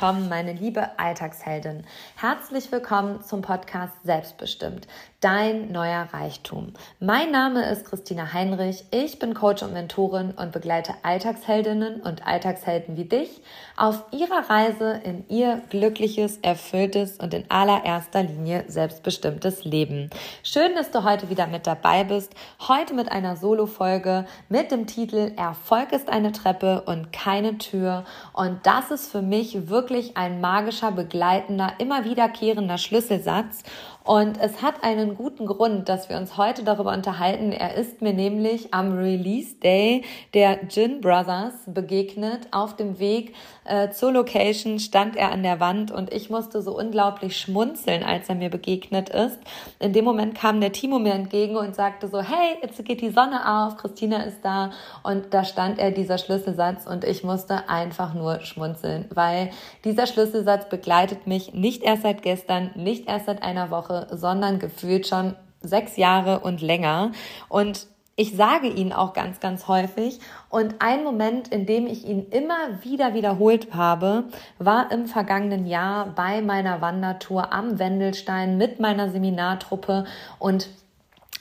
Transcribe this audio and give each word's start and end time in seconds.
Willkommen, 0.00 0.28
meine 0.28 0.52
liebe 0.52 0.96
Alltagsheldin. 0.96 1.82
Herzlich 2.14 2.70
willkommen 2.70 3.20
zum 3.20 3.42
Podcast 3.42 3.94
Selbstbestimmt, 4.04 4.86
dein 5.20 5.72
neuer 5.72 6.06
Reichtum. 6.12 6.72
Mein 7.00 7.32
Name 7.32 7.68
ist 7.68 7.84
Christina 7.84 8.32
Heinrich. 8.32 8.84
Ich 8.92 9.18
bin 9.18 9.34
Coach 9.34 9.64
und 9.64 9.72
Mentorin 9.72 10.30
und 10.30 10.52
begleite 10.52 10.94
Alltagsheldinnen 11.02 12.00
und 12.02 12.24
Alltagshelden 12.24 12.96
wie 12.96 13.04
dich 13.04 13.40
auf 13.76 14.04
ihrer 14.12 14.48
Reise 14.48 15.00
in 15.02 15.24
ihr 15.28 15.60
glückliches, 15.70 16.38
erfülltes 16.42 17.16
und 17.16 17.34
in 17.34 17.50
allererster 17.50 18.22
Linie 18.22 18.64
selbstbestimmtes 18.68 19.64
Leben. 19.64 20.08
Schön, 20.44 20.76
dass 20.76 20.92
du 20.92 21.02
heute 21.02 21.30
wieder 21.30 21.48
mit 21.48 21.66
dabei 21.66 22.04
bist. 22.04 22.32
Heute 22.68 22.94
mit 22.94 23.10
einer 23.10 23.34
Solo-Folge 23.34 24.24
mit 24.48 24.70
dem 24.70 24.86
Titel 24.86 25.32
Erfolg 25.36 25.92
ist 25.92 26.08
eine 26.08 26.30
Treppe 26.30 26.82
und 26.82 27.12
keine 27.12 27.58
Tür. 27.58 28.04
Und 28.32 28.60
das 28.62 28.92
ist 28.92 29.10
für 29.10 29.22
mich 29.22 29.68
wirklich 29.68 30.16
ein 30.16 30.40
magischer, 30.40 30.92
begleitender, 30.92 31.72
immer 31.78 32.04
wiederkehrender 32.04 32.78
Schlüsselsatz. 32.78 33.64
Und 34.08 34.40
es 34.40 34.62
hat 34.62 34.84
einen 34.84 35.16
guten 35.16 35.44
Grund, 35.44 35.90
dass 35.90 36.08
wir 36.08 36.16
uns 36.16 36.38
heute 36.38 36.64
darüber 36.64 36.94
unterhalten. 36.94 37.52
Er 37.52 37.74
ist 37.74 38.00
mir 38.00 38.14
nämlich 38.14 38.72
am 38.72 38.96
Release 38.96 39.56
Day 39.56 40.02
der 40.32 40.66
Gin 40.66 41.02
Brothers 41.02 41.52
begegnet. 41.66 42.48
Auf 42.50 42.74
dem 42.74 42.98
Weg 43.00 43.34
äh, 43.66 43.90
zur 43.90 44.12
Location 44.12 44.78
stand 44.78 45.14
er 45.14 45.30
an 45.30 45.42
der 45.42 45.60
Wand 45.60 45.90
und 45.90 46.10
ich 46.10 46.30
musste 46.30 46.62
so 46.62 46.74
unglaublich 46.74 47.38
schmunzeln, 47.38 48.02
als 48.02 48.30
er 48.30 48.36
mir 48.36 48.48
begegnet 48.48 49.10
ist. 49.10 49.40
In 49.78 49.92
dem 49.92 50.06
Moment 50.06 50.34
kam 50.34 50.62
der 50.62 50.72
Timo 50.72 50.98
mir 50.98 51.12
entgegen 51.12 51.58
und 51.58 51.74
sagte 51.74 52.08
so, 52.08 52.22
hey, 52.22 52.56
jetzt 52.62 52.82
geht 52.86 53.02
die 53.02 53.10
Sonne 53.10 53.66
auf, 53.66 53.76
Christina 53.76 54.22
ist 54.22 54.42
da. 54.42 54.70
Und 55.02 55.34
da 55.34 55.44
stand 55.44 55.78
er, 55.78 55.90
dieser 55.90 56.16
Schlüsselsatz, 56.16 56.86
und 56.86 57.04
ich 57.04 57.24
musste 57.24 57.68
einfach 57.68 58.14
nur 58.14 58.40
schmunzeln, 58.40 59.04
weil 59.12 59.50
dieser 59.84 60.06
Schlüsselsatz 60.06 60.70
begleitet 60.70 61.26
mich 61.26 61.52
nicht 61.52 61.82
erst 61.82 62.04
seit 62.04 62.22
gestern, 62.22 62.70
nicht 62.74 63.06
erst 63.06 63.26
seit 63.26 63.42
einer 63.42 63.70
Woche, 63.70 63.97
sondern 64.10 64.58
gefühlt 64.58 65.06
schon 65.06 65.34
sechs 65.60 65.96
Jahre 65.96 66.40
und 66.40 66.60
länger. 66.60 67.12
Und 67.48 67.86
ich 68.20 68.34
sage 68.34 68.66
ihn 68.66 68.92
auch 68.92 69.12
ganz, 69.12 69.38
ganz 69.38 69.68
häufig. 69.68 70.18
Und 70.50 70.76
ein 70.80 71.04
Moment, 71.04 71.48
in 71.48 71.66
dem 71.66 71.86
ich 71.86 72.04
ihn 72.04 72.26
immer 72.30 72.82
wieder 72.82 73.14
wiederholt 73.14 73.72
habe, 73.74 74.24
war 74.58 74.90
im 74.90 75.06
vergangenen 75.06 75.66
Jahr 75.66 76.06
bei 76.16 76.42
meiner 76.42 76.80
Wandertour 76.80 77.52
am 77.52 77.78
Wendelstein 77.78 78.58
mit 78.58 78.80
meiner 78.80 79.10
Seminartruppe. 79.10 80.04
Und 80.40 80.68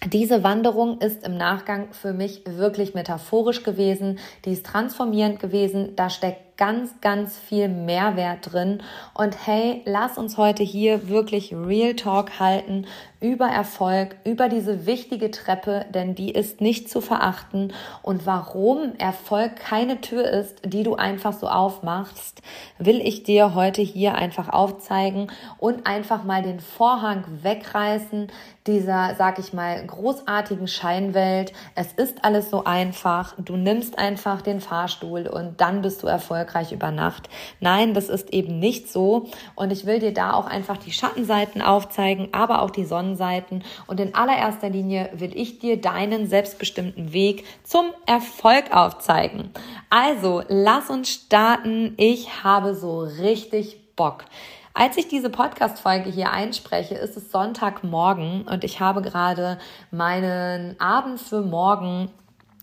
diese 0.05 0.43
Wanderung 0.43 0.99
ist 0.99 1.25
im 1.25 1.35
Nachgang 1.35 1.93
für 1.93 2.13
mich 2.13 2.43
wirklich 2.45 2.93
metaphorisch 2.93 3.63
gewesen. 3.63 4.19
Die 4.45 4.51
ist 4.51 4.65
transformierend 4.65 5.39
gewesen. 5.39 5.95
Da 5.95 6.11
steckt 6.11 6.46
ganz, 6.57 6.99
ganz 7.01 7.37
viel 7.37 7.69
Mehrwert 7.69 8.51
drin. 8.51 8.81
Und 9.13 9.45
hey, 9.45 9.83
lass 9.85 10.17
uns 10.17 10.37
heute 10.37 10.63
hier 10.63 11.07
wirklich 11.07 11.53
Real 11.53 11.93
Talk 11.93 12.39
halten 12.39 12.87
über 13.19 13.47
Erfolg, 13.47 14.15
über 14.25 14.47
diese 14.47 14.85
wichtige 14.85 15.31
Treppe, 15.31 15.85
denn 15.91 16.13
die 16.13 16.31
ist 16.31 16.61
nicht 16.61 16.89
zu 16.89 17.01
verachten. 17.01 17.73
Und 18.03 18.25
warum 18.25 18.95
Erfolg 18.97 19.55
keine 19.55 20.01
Tür 20.01 20.25
ist, 20.25 20.61
die 20.65 20.83
du 20.83 20.95
einfach 20.95 21.33
so 21.33 21.47
aufmachst, 21.47 22.41
will 22.77 23.01
ich 23.01 23.23
dir 23.23 23.55
heute 23.55 23.81
hier 23.81 24.15
einfach 24.15 24.49
aufzeigen 24.49 25.31
und 25.57 25.87
einfach 25.87 26.23
mal 26.23 26.43
den 26.43 26.59
Vorhang 26.59 27.23
wegreißen 27.41 28.27
dieser, 28.67 29.15
sag 29.17 29.39
ich 29.39 29.53
mal, 29.53 29.83
großartigen 29.85 30.67
Scheinwelt. 30.67 31.53
Es 31.73 31.93
ist 31.93 32.23
alles 32.23 32.51
so 32.51 32.65
einfach. 32.65 33.33
Du 33.39 33.55
nimmst 33.55 33.97
einfach 33.97 34.41
den 34.41 34.59
Fahrstuhl 34.59 35.25
und 35.25 35.61
dann 35.61 35.81
bist 35.81 36.03
du 36.03 36.07
erfolgreich 36.07 36.46
erfolgreich 36.47 36.71
über 36.71 36.91
Nacht. 36.91 37.29
Nein, 37.59 37.93
das 37.93 38.09
ist 38.09 38.33
eben 38.33 38.59
nicht 38.59 38.91
so. 38.91 39.27
Und 39.55 39.71
ich 39.71 39.85
will 39.85 39.99
dir 39.99 40.13
da 40.13 40.33
auch 40.33 40.47
einfach 40.47 40.77
die 40.77 40.91
Schattenseiten 40.91 41.61
aufzeigen, 41.61 42.29
aber 42.31 42.61
auch 42.61 42.71
die 42.71 42.85
Sonnenseiten. 42.85 43.63
Und 43.85 43.99
in 43.99 44.15
allererster 44.15 44.69
Linie 44.69 45.09
will 45.13 45.31
ich 45.35 45.59
dir 45.59 45.79
deinen 45.79 46.27
selbstbestimmten 46.27 47.13
Weg 47.13 47.45
zum 47.63 47.87
Erfolg 48.05 48.73
aufzeigen. 48.75 49.51
Also, 49.89 50.43
lass 50.47 50.89
uns 50.89 51.09
starten. 51.09 51.93
Ich 51.97 52.43
habe 52.43 52.75
so 52.75 52.99
richtig 52.99 53.95
Bock. 53.95 54.25
Als 54.73 54.95
ich 54.97 55.07
diese 55.07 55.31
Podcast-Folge 55.31 56.11
hier 56.11 56.31
einspreche, 56.31 56.93
ist 56.93 57.17
es 57.17 57.31
Sonntagmorgen 57.31 58.43
und 58.43 58.63
ich 58.63 58.79
habe 58.79 59.01
gerade 59.01 59.57
meinen 59.89 60.79
Abend 60.79 61.19
für 61.19 61.41
morgen 61.41 62.11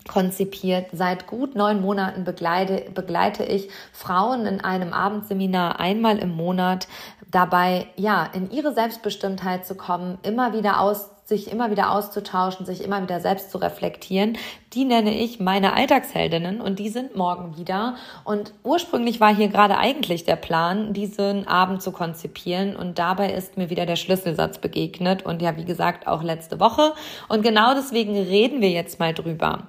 konzipiert. 0.07 0.87
Seit 0.91 1.27
gut 1.27 1.55
neun 1.55 1.81
Monaten 1.81 2.23
begleite, 2.23 2.89
begleite 2.93 3.43
ich 3.43 3.69
Frauen 3.91 4.45
in 4.45 4.61
einem 4.61 4.93
Abendseminar 4.93 5.79
einmal 5.79 6.17
im 6.19 6.35
Monat 6.35 6.87
dabei, 7.31 7.87
ja, 7.95 8.29
in 8.33 8.51
ihre 8.51 8.73
Selbstbestimmtheit 8.73 9.65
zu 9.65 9.75
kommen, 9.75 10.17
immer 10.23 10.53
wieder 10.53 10.79
aus 10.79 11.09
sich 11.25 11.51
immer 11.51 11.71
wieder 11.71 11.91
auszutauschen, 11.91 12.67
sich 12.67 12.83
immer 12.83 13.01
wieder 13.01 13.19
selbst 13.19 13.49
zu 13.49 13.57
reflektieren. 13.57 14.37
Die 14.73 14.85
nenne 14.85 15.19
ich 15.19 15.39
meine 15.39 15.73
Alltagsheldinnen 15.73 16.61
und 16.61 16.77
die 16.77 16.89
sind 16.89 17.15
morgen 17.15 17.57
wieder. 17.57 17.95
Und 18.23 18.53
ursprünglich 18.63 19.19
war 19.19 19.35
hier 19.35 19.47
gerade 19.47 19.77
eigentlich 19.77 20.23
der 20.23 20.35
Plan, 20.35 20.93
diesen 20.93 21.47
Abend 21.47 21.81
zu 21.81 21.91
konzipieren 21.91 22.75
und 22.75 22.99
dabei 22.99 23.33
ist 23.33 23.57
mir 23.57 23.71
wieder 23.71 23.87
der 23.87 23.95
Schlüsselsatz 23.95 24.59
begegnet 24.59 25.25
und 25.25 25.41
ja, 25.41 25.57
wie 25.57 25.65
gesagt, 25.65 26.05
auch 26.07 26.21
letzte 26.21 26.59
Woche. 26.59 26.93
Und 27.27 27.41
genau 27.41 27.73
deswegen 27.73 28.15
reden 28.15 28.61
wir 28.61 28.69
jetzt 28.69 28.99
mal 28.99 29.13
drüber. 29.13 29.63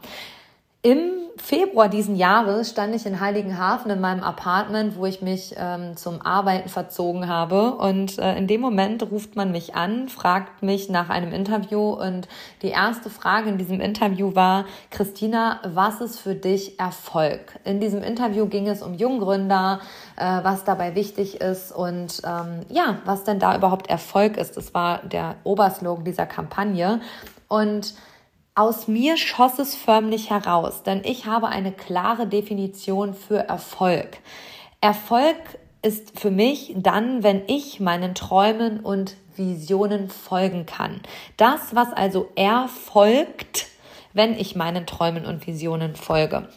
Im 0.82 1.25
Februar 1.38 1.88
diesen 1.88 2.16
Jahres 2.16 2.70
stand 2.70 2.94
ich 2.94 3.06
in 3.06 3.20
Heiligenhafen 3.20 3.90
in 3.90 4.00
meinem 4.00 4.22
Apartment, 4.22 4.96
wo 4.96 5.06
ich 5.06 5.22
mich 5.22 5.54
ähm, 5.56 5.96
zum 5.96 6.22
Arbeiten 6.22 6.68
verzogen 6.68 7.28
habe. 7.28 7.72
Und 7.72 8.18
äh, 8.18 8.36
in 8.36 8.46
dem 8.46 8.60
Moment 8.60 9.02
ruft 9.10 9.36
man 9.36 9.52
mich 9.52 9.74
an, 9.74 10.08
fragt 10.08 10.62
mich 10.62 10.88
nach 10.88 11.08
einem 11.08 11.32
Interview. 11.32 11.90
Und 11.90 12.28
die 12.62 12.68
erste 12.68 13.10
Frage 13.10 13.48
in 13.48 13.58
diesem 13.58 13.80
Interview 13.80 14.34
war, 14.34 14.64
Christina, 14.90 15.60
was 15.66 16.00
ist 16.00 16.18
für 16.18 16.34
dich 16.34 16.78
Erfolg? 16.78 17.58
In 17.64 17.80
diesem 17.80 18.02
Interview 18.02 18.46
ging 18.46 18.68
es 18.68 18.82
um 18.82 18.94
Junggründer, 18.94 19.80
äh, 20.16 20.24
was 20.42 20.64
dabei 20.64 20.94
wichtig 20.94 21.40
ist 21.40 21.72
und 21.72 22.22
ähm, 22.24 22.60
ja, 22.70 22.98
was 23.04 23.24
denn 23.24 23.38
da 23.38 23.56
überhaupt 23.56 23.88
Erfolg 23.88 24.36
ist. 24.36 24.56
Das 24.56 24.74
war 24.74 25.02
der 25.04 25.36
Oberslogan 25.44 26.04
dieser 26.04 26.26
Kampagne. 26.26 27.00
Und 27.48 27.94
aus 28.56 28.88
mir 28.88 29.18
schoss 29.18 29.58
es 29.58 29.76
förmlich 29.76 30.30
heraus, 30.30 30.82
denn 30.82 31.02
ich 31.04 31.26
habe 31.26 31.48
eine 31.48 31.70
klare 31.70 32.26
Definition 32.26 33.14
für 33.14 33.38
Erfolg. 33.38 34.18
Erfolg 34.80 35.36
ist 35.82 36.18
für 36.18 36.30
mich 36.30 36.72
dann, 36.76 37.22
wenn 37.22 37.42
ich 37.46 37.80
meinen 37.80 38.14
Träumen 38.14 38.80
und 38.80 39.14
Visionen 39.36 40.08
folgen 40.08 40.64
kann. 40.64 41.02
Das, 41.36 41.74
was 41.74 41.92
also 41.92 42.30
erfolgt, 42.34 43.66
wenn 44.14 44.32
ich 44.32 44.56
meinen 44.56 44.86
Träumen 44.86 45.26
und 45.26 45.46
Visionen 45.46 45.94
folge. 45.94 46.48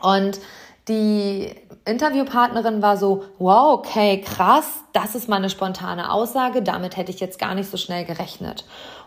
Und 0.00 0.40
die 0.86 1.52
Interviewpartnerin 1.84 2.80
war 2.80 2.96
so, 2.96 3.24
wow, 3.38 3.78
okay, 3.78 4.20
krass, 4.20 4.84
das 4.92 5.16
ist 5.16 5.28
mal 5.28 5.36
eine 5.36 5.50
spontane 5.50 6.12
Aussage, 6.12 6.62
damit 6.62 6.96
hätte 6.96 7.10
ich 7.10 7.18
jetzt 7.18 7.40
gar 7.40 7.56
nicht 7.56 7.68
so 7.68 7.76
schnell 7.76 8.04
gerechnet. 8.04 8.64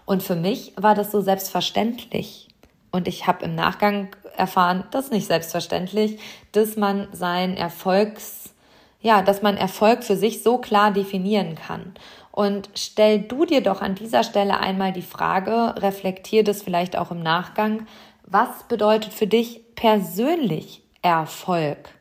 Und 0.08 0.24
für 0.24 0.38
mich 0.38 0.72
war 0.78 0.96
das 0.96 1.12
so 1.12 1.20
selbstverständlich. 1.20 2.48
Und 2.92 3.10
ich 3.10 3.28
habe 3.28 3.44
im 3.44 3.56
Nachgang 3.56 4.16
erfahren, 4.38 4.86
das 4.92 5.06
ist 5.06 5.12
nicht 5.12 5.28
selbstverständlich, 5.28 6.20
dass 6.54 6.78
man 6.78 7.10
sein 7.12 7.58
Erfolgs, 7.58 8.54
ja, 9.02 9.22
dass 9.22 9.42
man 9.42 9.58
Erfolg 9.58 10.06
für 10.06 10.16
sich 10.16 10.44
so 10.44 10.60
klar 10.60 10.92
definieren 10.92 11.56
kann. 11.56 11.94
Und 12.32 12.70
stell 12.74 13.20
du 13.20 13.44
dir 13.44 13.62
doch 13.62 13.82
an 13.82 13.96
dieser 13.96 14.24
Stelle 14.24 14.62
einmal 14.62 14.94
die 14.94 15.02
Frage, 15.02 15.76
reflektier 15.78 16.46
das 16.46 16.62
vielleicht 16.62 16.98
auch 16.98 17.12
im 17.12 17.22
Nachgang, 17.22 17.86
was 18.26 18.64
bedeutet 18.70 19.14
für 19.14 19.28
dich 19.28 19.76
persönlich 19.76 20.84
Erfolg? 21.02 21.97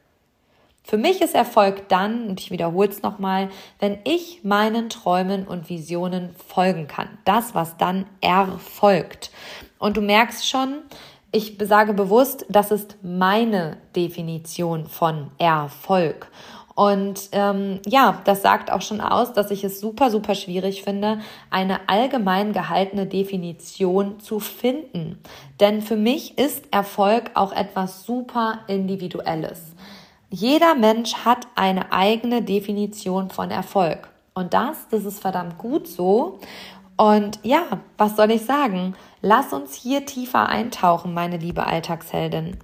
Für 0.87 0.99
mich 0.99 1.21
ist 1.21 1.35
Erfolg 1.35 1.89
dann, 1.89 2.29
und 2.29 2.41
ich 2.41 2.53
wiederhole 2.53 2.89
es 2.89 3.03
nochmal, 3.03 3.49
wenn 3.81 3.99
ich 4.05 4.45
meinen 4.45 4.89
Träumen 4.89 5.45
und 5.45 5.69
Visionen 5.69 6.31
folgen 6.47 6.87
kann. 6.87 7.09
Das, 7.25 7.57
was 7.57 7.77
dann 7.77 8.07
erfolgt. 8.21 9.33
Und 9.81 9.97
du 9.97 10.01
merkst 10.01 10.49
schon, 10.49 10.83
ich 11.33 11.59
sage 11.61 11.93
bewusst, 11.93 12.47
das 12.49 12.71
ist 12.71 12.99
meine 13.03 13.79
Definition 13.97 14.87
von 14.87 15.33
Erfolg. 15.39 16.31
Und 16.77 17.31
ähm, 17.33 17.81
ja, 17.85 18.21
das 18.25 18.43
sagt 18.43 18.71
auch 18.71 18.83
schon 18.83 19.01
aus, 19.01 19.33
dass 19.33 19.51
ich 19.51 19.65
es 19.65 19.81
super, 19.81 20.13
super 20.13 20.37
schwierig 20.37 20.85
finde, 20.85 21.19
eine 21.51 21.89
allgemein 21.89 22.53
gehaltene 22.53 23.07
Definition 23.07 24.21
zu 24.21 24.39
finden. 24.39 25.19
Denn 25.59 25.83
für 25.83 25.97
mich 25.97 26.39
ist 26.39 26.63
Erfolg 26.71 27.33
auch 27.35 27.53
etwas 27.53 28.05
super 28.05 28.61
Individuelles. 28.69 29.75
Jeder 30.39 30.75
Mensch 30.75 31.15
hat 31.25 31.47
eine 31.55 31.93
eigene 31.93 32.43
Definition 32.43 33.31
von 33.31 33.51
Erfolg. 33.51 34.11
Und 34.35 34.53
das, 34.53 34.87
das 34.91 35.07
ist 35.07 35.19
verdammt 35.19 35.57
gut 35.57 35.89
so. 35.89 36.41
Und 36.99 37.39
ja, 37.43 37.81
was 37.97 38.17
soll 38.17 38.31
ich 38.31 38.45
sagen? 38.45 38.95
Lass 39.23 39.55
uns 39.55 39.73
hier 39.73 40.05
tiefer 40.05 40.47
eintauchen, 40.51 41.15
meine 41.15 41.39
liebe 41.39 41.67
Alltagsheldin. 41.67 42.59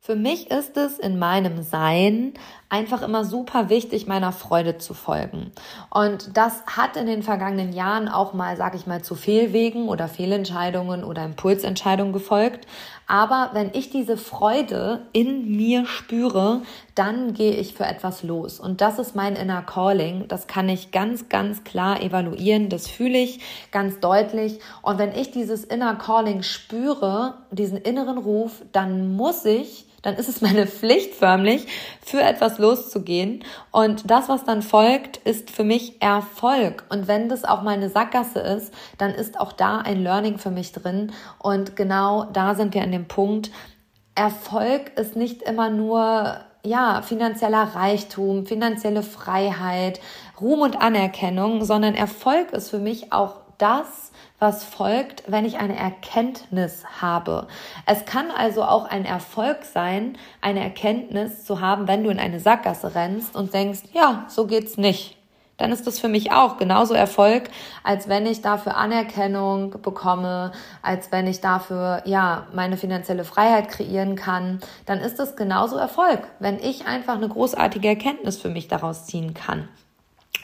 Für 0.00 0.16
mich 0.16 0.50
ist 0.50 0.76
es 0.76 0.98
in 0.98 1.16
meinem 1.20 1.62
Sein 1.62 2.34
einfach 2.68 3.02
immer 3.02 3.24
super 3.24 3.68
wichtig, 3.68 4.08
meiner 4.08 4.32
Freude 4.32 4.78
zu 4.78 4.92
folgen. 4.92 5.52
Und 5.90 6.36
das 6.36 6.64
hat 6.66 6.96
in 6.96 7.06
den 7.06 7.22
vergangenen 7.22 7.72
Jahren 7.72 8.08
auch 8.08 8.32
mal, 8.32 8.56
sag 8.56 8.74
ich 8.74 8.88
mal, 8.88 9.02
zu 9.04 9.14
Fehlwegen 9.14 9.88
oder 9.88 10.08
Fehlentscheidungen 10.08 11.04
oder 11.04 11.24
Impulsentscheidungen 11.24 12.12
gefolgt. 12.12 12.66
Aber 13.06 13.50
wenn 13.52 13.70
ich 13.74 13.90
diese 13.90 14.16
Freude 14.16 15.06
in 15.12 15.56
mir 15.56 15.86
spüre, 15.86 16.62
dann 16.94 17.34
gehe 17.34 17.54
ich 17.54 17.74
für 17.74 17.84
etwas 17.84 18.22
los. 18.22 18.60
Und 18.60 18.80
das 18.80 18.98
ist 18.98 19.14
mein 19.14 19.36
inner 19.36 19.62
Calling. 19.62 20.26
Das 20.28 20.46
kann 20.46 20.68
ich 20.68 20.90
ganz, 20.90 21.28
ganz 21.28 21.64
klar 21.64 22.00
evaluieren. 22.00 22.68
Das 22.68 22.88
fühle 22.88 23.18
ich 23.18 23.40
ganz 23.70 24.00
deutlich. 24.00 24.60
Und 24.82 24.98
wenn 24.98 25.12
ich 25.12 25.30
dieses 25.30 25.64
inner 25.64 25.96
Calling 25.96 26.42
spüre, 26.42 27.34
diesen 27.50 27.78
inneren 27.78 28.18
Ruf, 28.18 28.62
dann 28.72 29.14
muss 29.14 29.44
ich 29.44 29.86
dann 30.02 30.16
ist 30.16 30.28
es 30.28 30.40
meine 30.40 30.66
Pflicht 30.66 31.14
förmlich, 31.14 31.66
für 32.04 32.20
etwas 32.20 32.58
loszugehen. 32.58 33.44
Und 33.70 34.10
das, 34.10 34.28
was 34.28 34.44
dann 34.44 34.62
folgt, 34.62 35.16
ist 35.18 35.50
für 35.50 35.64
mich 35.64 36.02
Erfolg. 36.02 36.84
Und 36.90 37.08
wenn 37.08 37.28
das 37.28 37.44
auch 37.44 37.62
mal 37.62 37.74
eine 37.74 37.88
Sackgasse 37.88 38.40
ist, 38.40 38.74
dann 38.98 39.12
ist 39.12 39.40
auch 39.40 39.52
da 39.52 39.78
ein 39.78 40.02
Learning 40.02 40.38
für 40.38 40.50
mich 40.50 40.72
drin. 40.72 41.12
Und 41.38 41.76
genau 41.76 42.24
da 42.32 42.54
sind 42.54 42.74
wir 42.74 42.82
an 42.82 42.92
dem 42.92 43.06
Punkt. 43.06 43.50
Erfolg 44.14 44.92
ist 44.96 45.16
nicht 45.16 45.42
immer 45.42 45.70
nur 45.70 46.38
ja, 46.64 47.02
finanzieller 47.02 47.74
Reichtum, 47.74 48.46
finanzielle 48.46 49.02
Freiheit, 49.02 50.00
Ruhm 50.40 50.60
und 50.60 50.80
Anerkennung, 50.80 51.64
sondern 51.64 51.94
Erfolg 51.94 52.52
ist 52.52 52.70
für 52.70 52.78
mich 52.78 53.12
auch 53.12 53.40
das, 53.58 54.11
was 54.42 54.64
folgt, 54.64 55.22
wenn 55.28 55.44
ich 55.44 55.58
eine 55.58 55.78
Erkenntnis 55.78 56.82
habe. 57.00 57.46
Es 57.86 58.04
kann 58.04 58.26
also 58.36 58.64
auch 58.64 58.86
ein 58.86 59.04
Erfolg 59.04 59.58
sein, 59.64 60.18
eine 60.40 60.60
Erkenntnis 60.60 61.44
zu 61.44 61.60
haben, 61.60 61.86
wenn 61.86 62.02
du 62.02 62.10
in 62.10 62.18
eine 62.18 62.40
Sackgasse 62.40 62.96
rennst 62.96 63.36
und 63.36 63.54
denkst, 63.54 63.82
ja, 63.92 64.24
so 64.28 64.48
geht's 64.48 64.76
nicht. 64.76 65.16
Dann 65.58 65.70
ist 65.70 65.86
das 65.86 66.00
für 66.00 66.08
mich 66.08 66.32
auch 66.32 66.56
genauso 66.56 66.92
Erfolg, 66.92 67.50
als 67.84 68.08
wenn 68.08 68.26
ich 68.26 68.42
dafür 68.42 68.76
Anerkennung 68.76 69.80
bekomme, 69.80 70.50
als 70.82 71.12
wenn 71.12 71.28
ich 71.28 71.40
dafür, 71.40 72.02
ja, 72.04 72.48
meine 72.52 72.76
finanzielle 72.76 73.24
Freiheit 73.24 73.68
kreieren 73.68 74.16
kann. 74.16 74.58
Dann 74.86 74.98
ist 74.98 75.20
das 75.20 75.36
genauso 75.36 75.76
Erfolg, 75.76 76.26
wenn 76.40 76.58
ich 76.58 76.86
einfach 76.86 77.14
eine 77.14 77.28
großartige 77.28 77.86
Erkenntnis 77.86 78.38
für 78.38 78.48
mich 78.48 78.66
daraus 78.66 79.06
ziehen 79.06 79.34
kann. 79.34 79.68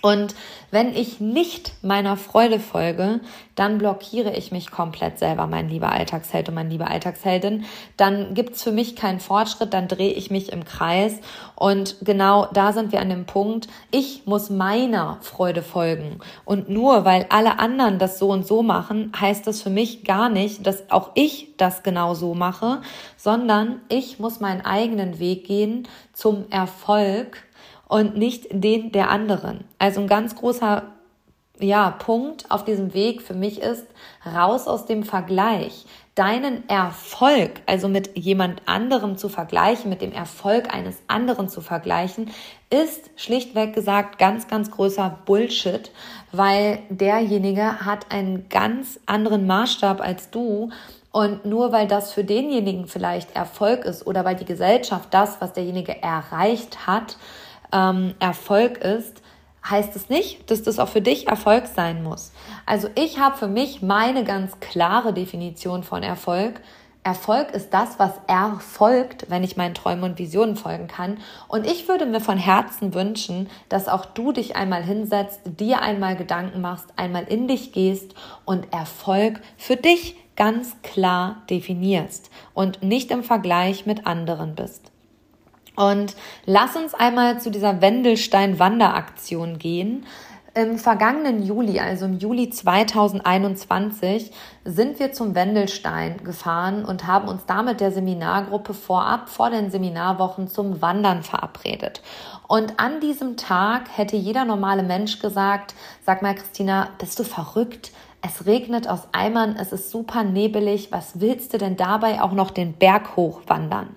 Und 0.01 0.35
wenn 0.71 0.95
ich 0.95 1.19
nicht 1.19 1.73
meiner 1.83 2.17
Freude 2.17 2.61
folge, 2.61 3.21
dann 3.55 3.79
blockiere 3.79 4.37
ich 4.37 4.53
mich 4.53 4.71
komplett 4.71 5.19
selber, 5.19 5.47
mein 5.47 5.69
lieber 5.69 5.91
Alltagsheld 5.91 6.49
und 6.49 6.55
mein 6.55 6.71
lieber 6.71 6.89
Alltagsheldin. 6.89 7.65
Dann 7.97 8.35
gibt's 8.35 8.63
für 8.63 8.71
mich 8.71 8.95
keinen 8.95 9.19
Fortschritt, 9.19 9.73
dann 9.73 9.89
drehe 9.89 10.13
ich 10.13 10.31
mich 10.31 10.53
im 10.53 10.65
Kreis. 10.65 11.15
Und 11.57 11.97
genau 12.03 12.47
da 12.53 12.73
sind 12.73 12.93
wir 12.93 13.01
an 13.01 13.09
dem 13.09 13.25
Punkt, 13.25 13.67
ich 13.91 14.23
muss 14.27 14.51
meiner 14.51 15.19
Freude 15.23 15.63
folgen. 15.63 16.21
Und 16.45 16.69
nur 16.69 17.05
weil 17.05 17.27
alle 17.31 17.59
anderen 17.59 17.99
das 17.99 18.19
so 18.19 18.29
und 18.29 18.47
so 18.47 18.63
machen, 18.63 19.11
heißt 19.19 19.47
das 19.47 19.63
für 19.63 19.71
mich 19.71 20.05
gar 20.05 20.29
nicht, 20.29 20.67
dass 20.67 20.91
auch 20.91 21.11
ich 21.15 21.57
das 21.57 21.83
genau 21.83 22.15
so 22.15 22.35
mache, 22.35 22.83
sondern 23.17 23.81
ich 23.89 24.21
muss 24.21 24.39
meinen 24.39 24.61
eigenen 24.61 25.19
Weg 25.19 25.45
gehen 25.47 25.89
zum 26.13 26.45
Erfolg 26.51 27.48
und 27.89 28.17
nicht 28.17 28.47
den 28.51 28.93
der 28.93 29.11
anderen. 29.11 29.65
Also 29.79 30.01
ein 30.01 30.07
ganz 30.07 30.37
großer 30.37 30.85
ja, 31.61 31.91
Punkt 31.91 32.51
auf 32.51 32.65
diesem 32.65 32.95
Weg 32.95 33.23
für 33.23 33.35
mich 33.35 33.61
ist, 33.61 33.87
raus 34.25 34.69
aus 34.69 34.87
dem 34.87 35.03
Vergleich. 35.03 35.87
Deinen 36.15 36.69
Erfolg, 36.69 37.61
also 37.67 37.89
mit 37.89 38.17
jemand 38.17 38.63
anderem 38.67 39.17
zu 39.17 39.29
vergleichen, 39.29 39.89
mit 39.89 40.03
dem 40.03 40.13
Erfolg 40.13 40.73
eines 40.73 40.99
anderen 41.07 41.49
zu 41.49 41.61
vergleichen, 41.61 42.31
ist 42.71 43.11
schlichtweg 43.17 43.75
gesagt 43.75 44.19
ganz, 44.19 44.49
ganz 44.49 44.71
großer 44.71 45.19
Bullshit, 45.27 45.91
weil 46.33 46.81
derjenige 46.91 47.85
hat 47.85 48.11
einen 48.11 48.49
ganz 48.49 48.99
anderen 49.07 49.47
Maßstab 49.47 50.01
als 50.01 50.31
du 50.31 50.71
und 51.13 51.45
nur 51.45 51.73
weil 51.73 51.87
das 51.87 52.13
für 52.13 52.25
denjenigen 52.25 52.87
vielleicht 52.87 53.35
Erfolg 53.35 53.85
ist 53.85 54.07
oder 54.07 54.25
weil 54.25 54.37
die 54.37 54.45
Gesellschaft 54.45 55.09
das, 55.13 55.41
was 55.41 55.53
derjenige 55.53 56.03
erreicht 56.03 56.87
hat, 56.87 57.17
ähm, 57.73 58.15
Erfolg 58.19 58.79
ist, 58.79 59.23
heißt 59.69 59.97
es 59.97 60.09
nicht, 60.09 60.51
dass 60.51 60.63
das 60.63 60.79
auch 60.79 60.89
für 60.89 61.01
dich 61.01 61.29
Erfolg 61.29 61.67
sein 61.67 62.03
muss. 62.03 62.33
Also 62.67 62.89
ich 62.95 63.19
habe 63.19 63.37
für 63.37 63.49
mich 63.49 63.83
meine 63.83 64.25
ganz 64.25 64.61
klare 64.61 65.13
Definition 65.13 65.83
von 65.83 66.03
Erfolg. 66.03 66.61
Erfolg 67.05 67.53
ist 67.53 67.73
das, 67.73 67.99
was 67.99 68.13
erfolgt, 68.27 69.31
wenn 69.31 69.45
ich 69.45 69.57
meinen 69.57 69.75
Träumen 69.75 70.05
und 70.05 70.19
Visionen 70.19 70.57
folgen 70.57 70.89
kann. 70.89 71.19
Und 71.49 71.67
ich 71.67 71.89
würde 71.89 72.07
mir 72.07 72.21
von 72.21 72.37
Herzen 72.37 72.93
wünschen, 72.93 73.49
dass 73.69 73.89
auch 73.89 74.05
du 74.05 74.33
dich 74.33 74.57
einmal 74.57 74.83
hinsetzt, 74.83 75.41
dir 75.45 75.81
einmal 75.81 76.17
Gedanken 76.17 76.61
machst, 76.61 76.87
einmal 76.97 77.25
in 77.25 77.49
dich 77.49 77.73
gehst 77.73 78.15
und 78.45 78.73
Erfolg 78.73 79.41
für 79.57 79.77
dich 79.77 80.17
ganz 80.37 80.77
klar 80.83 81.43
definierst 81.51 82.31
und 82.55 82.83
nicht 82.83 83.11
im 83.11 83.25
Vergleich 83.25 83.87
mit 83.87 84.07
anderen 84.07 84.55
bist. 84.55 84.93
Und 85.79 86.17
lass 86.45 86.75
uns 86.75 86.93
einmal 86.93 87.41
zu 87.41 87.53
dieser 87.53 87.81
Wendelstein-Wanderaktion 87.81 89.61
gehen. 89.61 90.07
Im 90.55 90.77
vergangenen 90.77 91.45
Juli, 91.45 91.79
also 91.79 92.07
im 92.07 92.19
Juli 92.19 92.51
2021, 92.51 94.33
sind 94.65 94.99
wir 94.99 95.13
zum 95.13 95.37
Wendelstein 95.37 96.25
gefahren 96.25 96.85
und 96.85 97.07
haben 97.07 97.29
uns 97.29 97.47
damit 97.47 97.79
der 97.79 97.93
Seminargruppe 97.93 98.75
vorab 98.75 99.29
vor 99.29 99.51
den 99.51 99.71
Seminarwochen 99.71 100.49
zum 100.49 100.83
Wandern 100.83 101.23
verabredet. 101.23 102.03
Und 102.49 102.81
an 102.81 102.99
diesem 102.99 103.37
Tag 103.37 103.85
hätte 103.97 104.17
jeder 104.17 104.45
normale 104.45 104.83
Mensch 104.83 105.21
gesagt, 105.21 105.77
sag 106.05 106.23
mal 106.23 106.35
Christina, 106.35 106.89
bist 106.99 107.21
du 107.21 107.23
verrückt? 107.23 107.93
Es 108.21 108.47
regnet 108.47 108.89
aus 108.89 109.03
Eimern, 109.13 109.55
es 109.57 109.71
ist 109.71 109.93
super 109.93 110.25
nebelig, 110.25 110.91
was 110.91 111.21
willst 111.21 111.55
du 111.55 111.59
denn 111.59 111.77
dabei 111.77 112.21
auch 112.21 112.33
noch 112.33 112.51
den 112.51 112.73
Berg 112.73 113.15
hochwandern? 113.15 113.95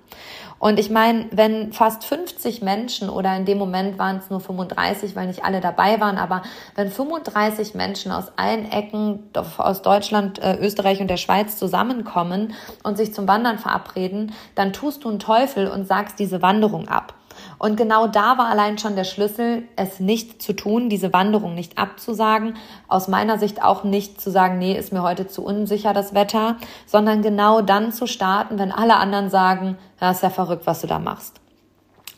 Und 0.62 0.78
ich 0.80 0.92
meine, 0.92 1.26
wenn 1.32 1.74
fast 1.74 2.06
50 2.06 2.62
Menschen 2.62 3.10
oder 3.10 3.36
in 3.36 3.46
dem 3.46 3.58
Moment 3.58 3.98
waren 3.98 4.18
es 4.18 4.30
nur 4.30 4.40
35, 4.40 5.16
weil 5.16 5.26
nicht 5.26 5.44
alle 5.44 5.60
dabei 5.60 6.00
waren, 6.00 6.20
aber 6.20 6.44
wenn 6.76 6.92
35 6.92 7.74
Menschen 7.74 8.12
aus 8.12 8.26
allen 8.36 8.72
Ecken 8.72 9.24
aus 9.58 9.82
Deutschland, 9.82 10.38
äh, 10.38 10.58
Österreich 10.58 11.02
und 11.02 11.08
der 11.08 11.18
Schweiz 11.18 11.58
zusammenkommen 11.58 12.54
und 12.84 12.96
sich 12.96 13.12
zum 13.12 13.28
Wandern 13.28 13.58
verabreden, 13.58 14.34
dann 14.54 14.72
tust 14.72 15.04
du 15.04 15.10
einen 15.10 15.18
Teufel 15.18 15.68
und 15.68 15.88
sagst 15.88 16.20
diese 16.20 16.44
Wanderung 16.44 16.88
ab. 16.88 17.16
Und 17.62 17.76
genau 17.76 18.08
da 18.08 18.40
war 18.40 18.48
allein 18.48 18.80
schon 18.80 18.96
der 18.96 19.04
Schlüssel, 19.04 19.62
es 19.76 20.00
nicht 20.00 20.42
zu 20.42 20.54
tun, 20.54 20.90
diese 20.90 21.14
Wanderung 21.14 21.54
nicht 21.54 21.78
abzusagen. 21.78 22.56
Aus 22.88 23.08
meiner 23.08 23.38
Sicht 23.38 23.62
auch 23.62 23.84
nicht 23.84 24.20
zu 24.20 24.32
sagen, 24.32 24.58
nee, 24.58 24.76
ist 24.76 24.92
mir 24.92 25.04
heute 25.04 25.28
zu 25.28 25.44
unsicher 25.44 25.94
das 25.94 26.16
Wetter, 26.16 26.58
sondern 26.88 27.22
genau 27.22 27.62
dann 27.62 27.92
zu 27.92 28.08
starten, 28.08 28.58
wenn 28.58 28.72
alle 28.72 28.96
anderen 28.96 29.30
sagen, 29.30 29.78
ja, 30.02 30.10
ist 30.10 30.24
ja 30.24 30.32
verrückt, 30.32 30.66
was 30.66 30.82
du 30.82 30.88
da 30.88 30.98
machst. 30.98 31.41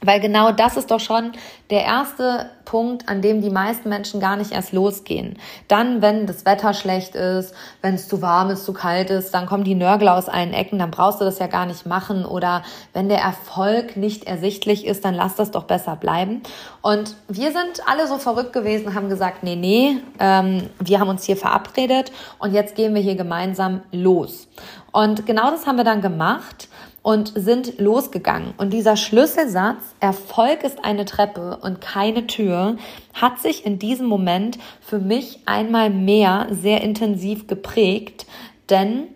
Weil 0.04 0.20
genau 0.20 0.52
das 0.52 0.78
ist 0.78 0.92
doch 0.92 1.00
schon 1.00 1.32
der 1.70 1.84
erste 1.84 2.50
Punkt, 2.66 3.10
an 3.10 3.22
dem 3.22 3.42
die 3.42 3.50
meisten 3.50 3.90
Menschen 3.90 4.20
gar 4.20 4.36
nicht 4.36 4.52
erst 4.52 4.74
losgehen. 4.74 5.38
Dann, 5.68 6.02
wenn 6.02 6.28
das 6.28 6.46
Wetter 6.46 6.74
schlecht 6.74 7.16
ist, 7.16 7.54
wenn 7.82 7.96
es 7.96 8.08
zu 8.08 8.22
warm 8.22 8.50
ist, 8.50 8.66
zu 8.66 8.74
kalt 8.74 9.10
ist, 9.10 9.34
dann 9.34 9.46
kommen 9.46 9.64
die 9.64 9.76
Nörgler 9.76 10.16
aus 10.16 10.30
allen 10.30 10.54
Ecken, 10.54 10.80
dann 10.80 10.92
brauchst 10.92 11.22
du 11.22 11.26
das 11.26 11.40
ja 11.40 11.48
gar 11.48 11.66
nicht 11.66 11.86
machen. 11.86 12.26
Oder 12.26 12.64
wenn 12.94 13.10
der 13.10 13.20
Erfolg 13.20 13.98
nicht 13.98 14.26
ersichtlich 14.26 14.86
ist, 14.86 15.06
dann 15.06 15.14
lass 15.14 15.36
das 15.36 15.52
doch 15.52 15.64
besser 15.64 15.96
bleiben. 15.96 16.42
Und 16.82 17.16
wir 17.28 17.52
sind 17.52 17.82
alle 17.88 18.08
so 18.08 18.18
verrückt 18.18 18.54
gewesen, 18.54 18.94
haben 18.94 19.10
gesagt, 19.10 19.44
nee, 19.44 19.56
nee, 19.56 19.98
ähm, 20.20 20.70
wir 20.80 21.00
haben 21.00 21.10
uns 21.10 21.24
hier 21.24 21.38
verabredet 21.38 22.12
und 22.40 22.54
jetzt 22.54 22.76
gehen 22.76 22.94
wir 22.94 23.02
hier 23.02 23.16
gemeinsam 23.16 23.82
los. 23.92 24.48
Und 24.92 25.26
genau 25.26 25.50
das 25.50 25.66
haben 25.66 25.78
wir 25.78 25.84
dann 25.84 26.02
gemacht 26.02 26.68
und 27.04 27.34
sind 27.36 27.80
losgegangen. 27.80 28.54
Und 28.58 28.74
dieser 28.74 28.96
Schlüsselsatz, 28.96 29.84
Erfolg 30.00 30.64
ist 30.64 30.84
eine 30.84 31.06
Treppe 31.06 31.60
und 31.62 31.82
keine 31.82 32.26
Tür, 32.26 32.78
hat 33.14 33.40
sich 33.40 33.66
in 33.66 33.78
diesem 33.78 34.08
Moment 34.08 34.58
für 34.82 35.00
mich 35.00 35.42
einmal 35.46 35.92
mehr 35.92 36.48
sehr 36.50 36.82
intensiv 36.82 37.46
geprägt, 37.46 38.26
denn 38.70 39.10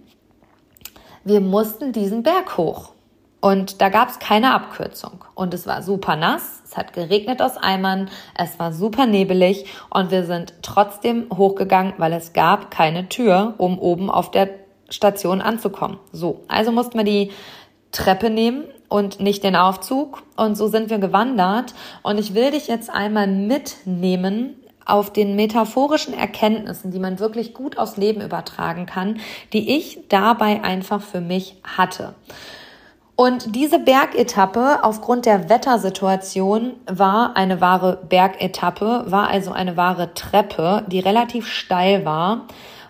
wir 1.24 1.42
mussten 1.42 1.94
diesen 1.94 2.24
Berg 2.24 2.58
hoch. 2.58 2.92
Und 3.40 3.82
da 3.82 3.90
gab 3.90 4.10
es 4.10 4.20
keine 4.20 4.54
Abkürzung. 4.54 5.24
Und 5.36 5.54
es 5.54 5.68
war 5.68 5.82
super 5.82 6.16
nass, 6.16 6.62
es 6.66 6.76
hat 6.76 6.92
geregnet 6.92 7.42
aus 7.42 7.56
Eimern, 7.56 8.10
es 8.36 8.60
war 8.60 8.74
super 8.74 9.06
nebelig 9.06 9.66
und 9.90 10.12
wir 10.12 10.26
sind 10.26 10.54
trotzdem 10.62 11.28
hochgegangen, 11.34 11.94
weil 11.98 12.12
es 12.14 12.34
gab 12.34 12.72
keine 12.72 13.08
Tür, 13.08 13.54
um 13.58 13.80
oben 13.80 14.10
auf 14.10 14.32
der 14.32 14.50
Station 14.90 15.42
anzukommen. 15.42 16.00
So, 16.12 16.44
also 16.48 16.72
mussten 16.72 16.98
wir 16.98 17.06
die 17.06 17.32
Treppe 17.92 18.30
nehmen 18.30 18.66
und 18.90 19.20
nicht 19.20 19.44
den 19.44 19.56
Aufzug. 19.56 20.24
Und 20.36 20.56
so 20.56 20.68
sind 20.68 20.90
wir 20.90 21.00
gewandert. 21.00 21.74
Und 22.04 22.20
ich 22.20 22.34
will 22.34 22.52
dich 22.52 22.68
jetzt 22.68 22.90
einmal 22.90 23.28
mitnehmen 23.28 24.56
auf 24.86 25.12
den 25.12 25.36
metaphorischen 25.36 26.14
Erkenntnissen, 26.14 26.92
die 26.92 27.00
man 27.00 27.20
wirklich 27.20 27.54
gut 27.54 27.78
aufs 27.78 27.98
Leben 27.98 28.22
übertragen 28.22 28.86
kann, 28.86 29.20
die 29.52 29.76
ich 29.78 30.00
dabei 30.10 30.64
einfach 30.64 31.02
für 31.02 31.22
mich 31.22 31.58
hatte. 31.64 32.16
Und 33.18 33.56
diese 33.56 33.80
Bergetappe 33.80 34.84
aufgrund 34.84 35.26
der 35.26 35.50
Wettersituation 35.50 36.74
war 36.86 37.36
eine 37.36 37.60
wahre 37.62 37.98
Bergetappe, 38.08 39.06
war 39.08 39.28
also 39.28 39.52
eine 39.52 39.76
wahre 39.76 40.14
Treppe, 40.14 40.86
die 40.88 41.00
relativ 41.00 41.48
steil 41.48 42.06
war. 42.06 42.46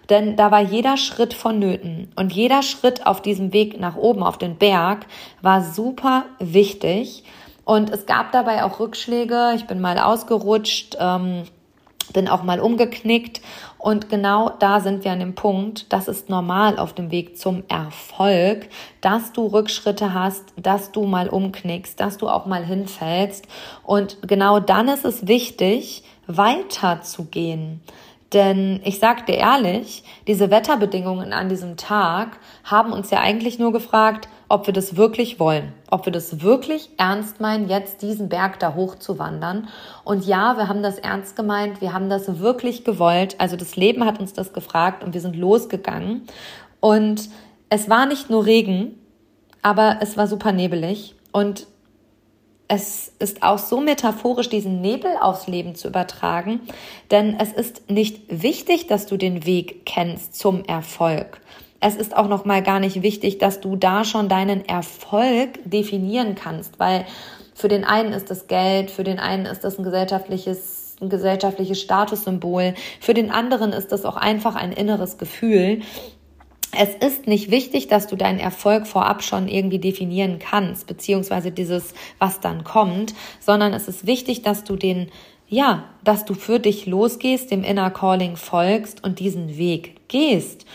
Denn 0.09 0.35
da 0.35 0.51
war 0.51 0.61
jeder 0.61 0.97
Schritt 0.97 1.33
vonnöten. 1.33 2.11
Und 2.15 2.33
jeder 2.33 2.61
Schritt 2.61 3.05
auf 3.05 3.21
diesem 3.21 3.53
Weg 3.53 3.79
nach 3.79 3.95
oben 3.95 4.23
auf 4.23 4.37
den 4.37 4.57
Berg 4.57 5.05
war 5.41 5.63
super 5.63 6.25
wichtig. 6.39 7.23
Und 7.65 7.89
es 7.89 8.05
gab 8.05 8.31
dabei 8.31 8.63
auch 8.63 8.79
Rückschläge. 8.79 9.53
Ich 9.55 9.67
bin 9.67 9.81
mal 9.81 9.99
ausgerutscht. 9.99 10.95
Ähm, 10.99 11.43
bin 12.13 12.27
auch 12.27 12.43
mal 12.43 12.59
umgeknickt 12.59 13.41
und 13.77 14.09
genau 14.09 14.49
da 14.49 14.79
sind 14.79 15.03
wir 15.03 15.11
an 15.11 15.19
dem 15.19 15.35
Punkt, 15.35 15.91
das 15.91 16.07
ist 16.07 16.29
normal 16.29 16.79
auf 16.79 16.93
dem 16.93 17.11
Weg 17.11 17.37
zum 17.37 17.63
Erfolg, 17.67 18.69
dass 19.01 19.33
du 19.33 19.45
Rückschritte 19.47 20.13
hast, 20.13 20.53
dass 20.55 20.91
du 20.91 21.03
mal 21.03 21.29
umknickst, 21.29 21.99
dass 21.99 22.17
du 22.17 22.29
auch 22.29 22.45
mal 22.45 22.65
hinfällst 22.65 23.47
und 23.83 24.17
genau 24.27 24.59
dann 24.59 24.87
ist 24.87 25.05
es 25.05 25.27
wichtig, 25.27 26.03
weiterzugehen. 26.27 27.81
Denn 28.33 28.81
ich 28.83 28.99
sag 28.99 29.25
dir 29.25 29.35
ehrlich, 29.35 30.03
diese 30.27 30.51
Wetterbedingungen 30.51 31.31
an 31.31 31.47
diesem 31.47 31.77
Tag 31.77 32.39
haben 32.65 32.91
uns 32.91 33.09
ja 33.09 33.19
eigentlich 33.19 33.57
nur 33.57 33.71
gefragt, 33.71 34.27
ob 34.49 34.67
wir 34.67 34.73
das 34.73 34.97
wirklich 34.97 35.39
wollen, 35.39 35.73
ob 35.89 36.05
wir 36.05 36.11
das 36.11 36.41
wirklich 36.41 36.89
ernst 36.97 37.39
meinen, 37.39 37.69
jetzt 37.69 38.01
diesen 38.01 38.27
Berg 38.27 38.59
da 38.59 38.75
hoch 38.75 38.95
zu 38.95 39.17
wandern. 39.17 39.69
Und 40.03 40.25
ja, 40.25 40.57
wir 40.57 40.67
haben 40.67 40.83
das 40.83 40.97
ernst 40.97 41.35
gemeint, 41.35 41.79
wir 41.79 41.93
haben 41.93 42.09
das 42.09 42.39
wirklich 42.39 42.83
gewollt. 42.83 43.35
Also 43.39 43.55
das 43.55 43.75
Leben 43.77 44.05
hat 44.05 44.19
uns 44.19 44.33
das 44.33 44.51
gefragt 44.51 45.03
und 45.03 45.13
wir 45.13 45.21
sind 45.21 45.35
losgegangen. 45.35 46.23
Und 46.81 47.29
es 47.69 47.89
war 47.89 48.05
nicht 48.05 48.29
nur 48.29 48.45
Regen, 48.45 48.97
aber 49.61 49.97
es 50.01 50.17
war 50.17 50.27
super 50.27 50.51
nebelig. 50.51 51.15
Und 51.31 51.67
es 52.67 53.13
ist 53.19 53.43
auch 53.43 53.57
so 53.57 53.79
metaphorisch, 53.79 54.49
diesen 54.49 54.81
Nebel 54.81 55.11
aufs 55.19 55.47
Leben 55.47 55.75
zu 55.75 55.87
übertragen, 55.87 56.61
denn 57.11 57.37
es 57.39 57.53
ist 57.53 57.89
nicht 57.89 58.21
wichtig, 58.29 58.87
dass 58.87 59.05
du 59.05 59.17
den 59.17 59.45
Weg 59.45 59.85
kennst 59.85 60.37
zum 60.37 60.65
Erfolg. 60.65 61.39
Es 61.79 61.95
ist 61.95 62.15
auch 62.15 62.27
noch 62.27 62.43
mal 62.43 62.63
gar 62.63 62.79
nicht 62.79 63.01
wichtig, 63.03 63.37
dass 63.37 63.61
du 63.61 63.75
da 63.75 64.03
schon 64.03 64.29
deinen 64.29 64.65
Erfolg 64.67 65.59
definieren 65.63 66.35
kannst, 66.35 66.79
weil 66.79 67.05
für 67.53 67.67
den 67.67 67.85
einen 67.85 68.13
ist 68.13 68.29
das 68.29 68.47
Geld, 68.47 68.91
für 68.91 69.03
den 69.03 69.19
einen 69.19 69.45
ist 69.45 69.63
das 69.63 69.77
ein 69.77 69.83
gesellschaftliches 69.83 70.85
ein 70.99 71.09
gesellschaftliches 71.09 71.79
Statussymbol, 71.79 72.73
für 72.99 73.13
den 73.13 73.29
anderen 73.29 73.71
ist 73.71 73.91
das 73.91 74.03
auch 74.03 74.15
einfach 74.15 74.55
ein 74.55 74.71
inneres 74.71 75.19
Gefühl 75.19 75.81
es 76.71 76.95
ist 76.95 77.27
nicht 77.27 77.49
wichtig, 77.49 77.87
dass 77.87 78.07
du 78.07 78.15
deinen 78.15 78.39
Erfolg 78.39 78.87
vorab 78.87 79.23
schon 79.23 79.47
irgendwie 79.47 79.79
definieren 79.79 80.39
kannst, 80.39 80.87
beziehungsweise 80.87 81.51
dieses, 81.51 81.93
was 82.19 82.39
dann 82.39 82.63
kommt, 82.63 83.13
sondern 83.39 83.73
es 83.73 83.87
ist 83.87 84.05
wichtig, 84.05 84.41
dass 84.41 84.63
du 84.63 84.75
den, 84.75 85.09
ja, 85.47 85.85
dass 86.03 86.25
du 86.25 86.33
für 86.33 86.59
dich 86.59 86.85
losgehst, 86.85 87.51
dem 87.51 87.63
Inner 87.63 87.89
Calling 87.89 88.35
folgst 88.35 89.03
und 89.03 89.19
diesen 89.19 89.57
Weg 89.57 90.07
gehst 90.07 90.65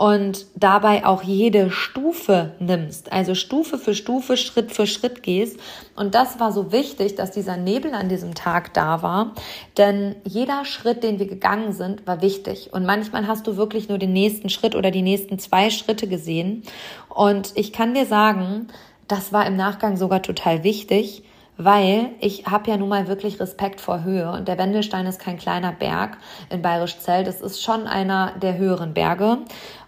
und 0.00 0.46
dabei 0.54 1.04
auch 1.04 1.22
jede 1.22 1.70
Stufe 1.70 2.54
nimmst, 2.58 3.12
also 3.12 3.34
Stufe 3.34 3.76
für 3.76 3.94
Stufe, 3.94 4.38
Schritt 4.38 4.72
für 4.72 4.86
Schritt 4.86 5.22
gehst. 5.22 5.60
Und 5.94 6.14
das 6.14 6.40
war 6.40 6.52
so 6.52 6.72
wichtig, 6.72 7.16
dass 7.16 7.32
dieser 7.32 7.58
Nebel 7.58 7.92
an 7.92 8.08
diesem 8.08 8.34
Tag 8.34 8.72
da 8.72 9.02
war, 9.02 9.34
denn 9.76 10.16
jeder 10.24 10.64
Schritt, 10.64 11.02
den 11.02 11.18
wir 11.18 11.26
gegangen 11.26 11.74
sind, 11.74 12.06
war 12.06 12.22
wichtig. 12.22 12.70
Und 12.72 12.86
manchmal 12.86 13.26
hast 13.26 13.46
du 13.46 13.58
wirklich 13.58 13.90
nur 13.90 13.98
den 13.98 14.14
nächsten 14.14 14.48
Schritt 14.48 14.74
oder 14.74 14.90
die 14.90 15.02
nächsten 15.02 15.38
zwei 15.38 15.68
Schritte 15.68 16.08
gesehen. 16.08 16.62
Und 17.10 17.52
ich 17.56 17.70
kann 17.70 17.92
dir 17.92 18.06
sagen, 18.06 18.68
das 19.06 19.34
war 19.34 19.46
im 19.46 19.56
Nachgang 19.56 19.98
sogar 19.98 20.22
total 20.22 20.64
wichtig, 20.64 21.24
weil 21.62 22.12
ich 22.20 22.46
habe 22.46 22.70
ja 22.70 22.78
nun 22.78 22.88
mal 22.88 23.06
wirklich 23.06 23.38
Respekt 23.38 23.82
vor 23.82 24.02
Höhe 24.02 24.30
und 24.32 24.48
der 24.48 24.56
Wendelstein 24.56 25.04
ist 25.04 25.20
kein 25.20 25.36
kleiner 25.36 25.72
Berg 25.72 26.16
in 26.48 26.62
Bayerisch 26.62 26.98
Zell, 26.98 27.22
das 27.22 27.42
ist 27.42 27.62
schon 27.62 27.86
einer 27.86 28.32
der 28.40 28.56
höheren 28.56 28.94
Berge. 28.94 29.38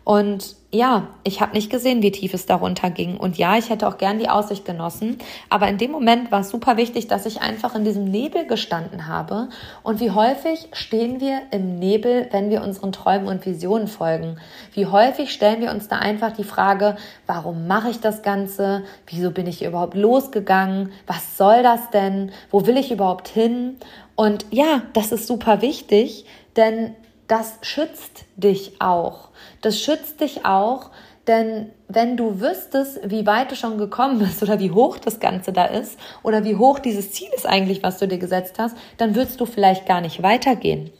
Und 0.04 0.56
ja, 0.74 1.08
ich 1.22 1.42
habe 1.42 1.52
nicht 1.52 1.70
gesehen, 1.70 2.00
wie 2.00 2.12
tief 2.12 2.32
es 2.32 2.46
darunter 2.46 2.88
ging. 2.88 3.18
Und 3.18 3.36
ja, 3.36 3.58
ich 3.58 3.68
hätte 3.68 3.86
auch 3.86 3.98
gern 3.98 4.18
die 4.18 4.30
Aussicht 4.30 4.64
genossen. 4.64 5.18
Aber 5.50 5.68
in 5.68 5.76
dem 5.76 5.90
Moment 5.90 6.32
war 6.32 6.40
es 6.40 6.48
super 6.48 6.78
wichtig, 6.78 7.08
dass 7.08 7.26
ich 7.26 7.42
einfach 7.42 7.74
in 7.74 7.84
diesem 7.84 8.04
Nebel 8.04 8.46
gestanden 8.46 9.06
habe. 9.06 9.50
Und 9.82 10.00
wie 10.00 10.12
häufig 10.12 10.68
stehen 10.72 11.20
wir 11.20 11.42
im 11.50 11.78
Nebel, 11.78 12.26
wenn 12.32 12.48
wir 12.48 12.62
unseren 12.62 12.90
Träumen 12.90 13.28
und 13.28 13.44
Visionen 13.44 13.86
folgen? 13.86 14.36
Wie 14.72 14.86
häufig 14.86 15.30
stellen 15.30 15.60
wir 15.60 15.72
uns 15.72 15.88
da 15.88 15.98
einfach 15.98 16.32
die 16.32 16.42
Frage, 16.42 16.96
warum 17.26 17.66
mache 17.66 17.90
ich 17.90 18.00
das 18.00 18.22
Ganze? 18.22 18.82
Wieso 19.06 19.30
bin 19.30 19.46
ich 19.46 19.62
überhaupt 19.62 19.94
losgegangen? 19.94 20.90
Was 21.06 21.36
soll 21.36 21.62
das 21.62 21.90
denn? 21.90 22.32
Wo 22.50 22.66
will 22.66 22.78
ich 22.78 22.90
überhaupt 22.90 23.28
hin? 23.28 23.76
Und 24.16 24.46
ja, 24.50 24.82
das 24.94 25.12
ist 25.12 25.26
super 25.26 25.60
wichtig, 25.60 26.24
denn 26.56 26.94
das 27.28 27.58
schützt 27.62 28.24
dich 28.36 28.80
auch. 28.80 29.28
Das 29.60 29.80
schützt 29.80 30.20
dich 30.20 30.44
auch, 30.44 30.90
denn 31.26 31.70
wenn 31.88 32.16
du 32.16 32.40
wüsstest, 32.40 32.98
wie 33.04 33.26
weit 33.26 33.50
du 33.52 33.56
schon 33.56 33.78
gekommen 33.78 34.18
bist 34.18 34.42
oder 34.42 34.58
wie 34.58 34.70
hoch 34.70 34.98
das 34.98 35.20
Ganze 35.20 35.52
da 35.52 35.66
ist 35.66 35.98
oder 36.22 36.44
wie 36.44 36.56
hoch 36.56 36.78
dieses 36.78 37.12
Ziel 37.12 37.28
ist 37.34 37.46
eigentlich, 37.46 37.82
was 37.82 37.98
du 37.98 38.08
dir 38.08 38.18
gesetzt 38.18 38.58
hast, 38.58 38.76
dann 38.96 39.14
würdest 39.14 39.40
du 39.40 39.46
vielleicht 39.46 39.86
gar 39.86 40.00
nicht 40.00 40.22
weitergehen. 40.22 40.90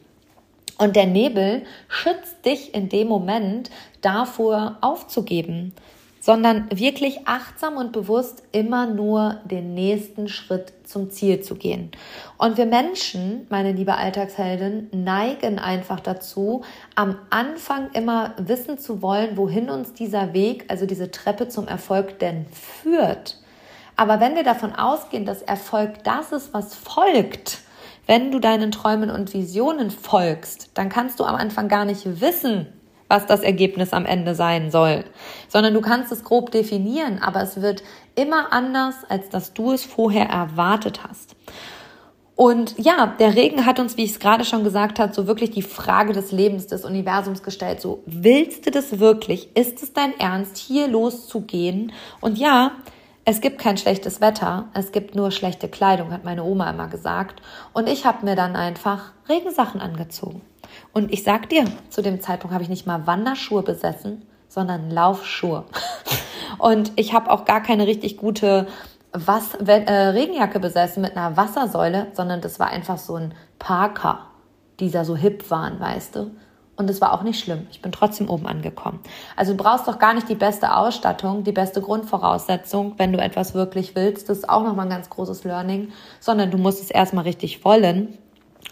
Und 0.78 0.96
der 0.96 1.06
Nebel 1.06 1.62
schützt 1.88 2.44
dich 2.44 2.74
in 2.74 2.88
dem 2.88 3.08
Moment 3.08 3.70
davor 4.00 4.78
aufzugeben 4.80 5.74
sondern 6.22 6.68
wirklich 6.70 7.26
achtsam 7.26 7.76
und 7.76 7.90
bewusst 7.90 8.44
immer 8.52 8.86
nur 8.86 9.40
den 9.44 9.74
nächsten 9.74 10.28
Schritt 10.28 10.72
zum 10.84 11.10
Ziel 11.10 11.40
zu 11.40 11.56
gehen. 11.56 11.90
Und 12.38 12.56
wir 12.56 12.66
Menschen, 12.66 13.44
meine 13.50 13.72
liebe 13.72 13.96
Alltagsheldin, 13.96 14.88
neigen 14.92 15.58
einfach 15.58 15.98
dazu, 15.98 16.62
am 16.94 17.18
Anfang 17.30 17.90
immer 17.92 18.34
wissen 18.38 18.78
zu 18.78 19.02
wollen, 19.02 19.36
wohin 19.36 19.68
uns 19.68 19.94
dieser 19.94 20.32
Weg, 20.32 20.66
also 20.68 20.86
diese 20.86 21.10
Treppe 21.10 21.48
zum 21.48 21.66
Erfolg 21.66 22.20
denn 22.20 22.46
führt. 22.52 23.38
Aber 23.96 24.20
wenn 24.20 24.36
wir 24.36 24.44
davon 24.44 24.76
ausgehen, 24.76 25.24
dass 25.24 25.42
Erfolg 25.42 26.04
das 26.04 26.30
ist, 26.30 26.54
was 26.54 26.76
folgt, 26.76 27.58
wenn 28.06 28.30
du 28.30 28.38
deinen 28.38 28.70
Träumen 28.70 29.10
und 29.10 29.34
Visionen 29.34 29.90
folgst, 29.90 30.70
dann 30.74 30.88
kannst 30.88 31.18
du 31.18 31.24
am 31.24 31.34
Anfang 31.34 31.68
gar 31.68 31.84
nicht 31.84 32.20
wissen, 32.20 32.68
was 33.12 33.26
das 33.26 33.42
Ergebnis 33.42 33.92
am 33.92 34.06
Ende 34.06 34.34
sein 34.34 34.70
soll, 34.70 35.04
sondern 35.46 35.74
du 35.74 35.82
kannst 35.82 36.10
es 36.12 36.24
grob 36.24 36.50
definieren, 36.50 37.18
aber 37.22 37.42
es 37.42 37.60
wird 37.60 37.82
immer 38.14 38.54
anders, 38.54 38.94
als 39.06 39.28
dass 39.28 39.52
du 39.52 39.72
es 39.72 39.84
vorher 39.84 40.30
erwartet 40.30 41.00
hast. 41.06 41.36
Und 42.36 42.74
ja, 42.78 43.14
der 43.18 43.36
Regen 43.36 43.66
hat 43.66 43.78
uns, 43.78 43.98
wie 43.98 44.04
ich 44.04 44.12
es 44.12 44.18
gerade 44.18 44.46
schon 44.46 44.64
gesagt 44.64 44.98
habe, 44.98 45.12
so 45.12 45.26
wirklich 45.26 45.50
die 45.50 45.60
Frage 45.60 46.14
des 46.14 46.32
Lebens, 46.32 46.66
des 46.68 46.86
Universums 46.86 47.42
gestellt. 47.42 47.82
So, 47.82 48.02
willst 48.06 48.66
du 48.66 48.70
das 48.70 48.98
wirklich? 48.98 49.54
Ist 49.54 49.82
es 49.82 49.92
dein 49.92 50.18
Ernst, 50.18 50.56
hier 50.56 50.88
loszugehen? 50.88 51.92
Und 52.22 52.38
ja, 52.38 52.72
es 53.24 53.40
gibt 53.40 53.58
kein 53.58 53.76
schlechtes 53.76 54.20
Wetter, 54.20 54.66
es 54.74 54.90
gibt 54.90 55.14
nur 55.14 55.30
schlechte 55.30 55.68
Kleidung, 55.68 56.12
hat 56.12 56.24
meine 56.24 56.42
Oma 56.42 56.68
immer 56.70 56.88
gesagt. 56.88 57.40
Und 57.72 57.88
ich 57.88 58.04
habe 58.04 58.24
mir 58.24 58.34
dann 58.34 58.56
einfach 58.56 59.12
Regensachen 59.28 59.80
angezogen. 59.80 60.42
Und 60.92 61.12
ich 61.12 61.22
sag 61.22 61.48
dir, 61.48 61.64
zu 61.88 62.02
dem 62.02 62.20
Zeitpunkt 62.20 62.52
habe 62.52 62.64
ich 62.64 62.70
nicht 62.70 62.86
mal 62.86 63.06
Wanderschuhe 63.06 63.62
besessen, 63.62 64.26
sondern 64.48 64.90
Laufschuhe. 64.90 65.64
Und 66.58 66.92
ich 66.96 67.14
habe 67.14 67.30
auch 67.30 67.44
gar 67.44 67.62
keine 67.62 67.86
richtig 67.86 68.16
gute 68.16 68.66
was, 69.12 69.54
äh, 69.54 69.92
Regenjacke 69.92 70.58
besessen 70.58 71.02
mit 71.02 71.16
einer 71.16 71.36
Wassersäule, 71.36 72.08
sondern 72.14 72.40
das 72.40 72.58
war 72.58 72.70
einfach 72.70 72.98
so 72.98 73.16
ein 73.16 73.34
Parker, 73.58 74.26
dieser 74.80 75.04
so 75.04 75.16
hip 75.16 75.50
waren, 75.50 75.78
weißt 75.78 76.16
du. 76.16 76.30
Und 76.76 76.88
es 76.88 77.00
war 77.00 77.12
auch 77.12 77.22
nicht 77.22 77.38
schlimm. 77.38 77.66
Ich 77.70 77.82
bin 77.82 77.92
trotzdem 77.92 78.30
oben 78.30 78.46
angekommen. 78.46 79.00
Also 79.36 79.52
du 79.52 79.62
brauchst 79.62 79.86
doch 79.86 79.98
gar 79.98 80.14
nicht 80.14 80.28
die 80.28 80.34
beste 80.34 80.74
Ausstattung, 80.74 81.44
die 81.44 81.52
beste 81.52 81.82
Grundvoraussetzung, 81.82 82.94
wenn 82.96 83.12
du 83.12 83.20
etwas 83.20 83.54
wirklich 83.54 83.94
willst. 83.94 84.28
Das 84.28 84.38
ist 84.38 84.48
auch 84.48 84.64
nochmal 84.64 84.86
ein 84.86 84.90
ganz 84.90 85.10
großes 85.10 85.44
Learning, 85.44 85.92
sondern 86.18 86.50
du 86.50 86.56
musst 86.56 86.82
es 86.82 86.90
erstmal 86.90 87.24
richtig 87.24 87.64
wollen. 87.64 88.16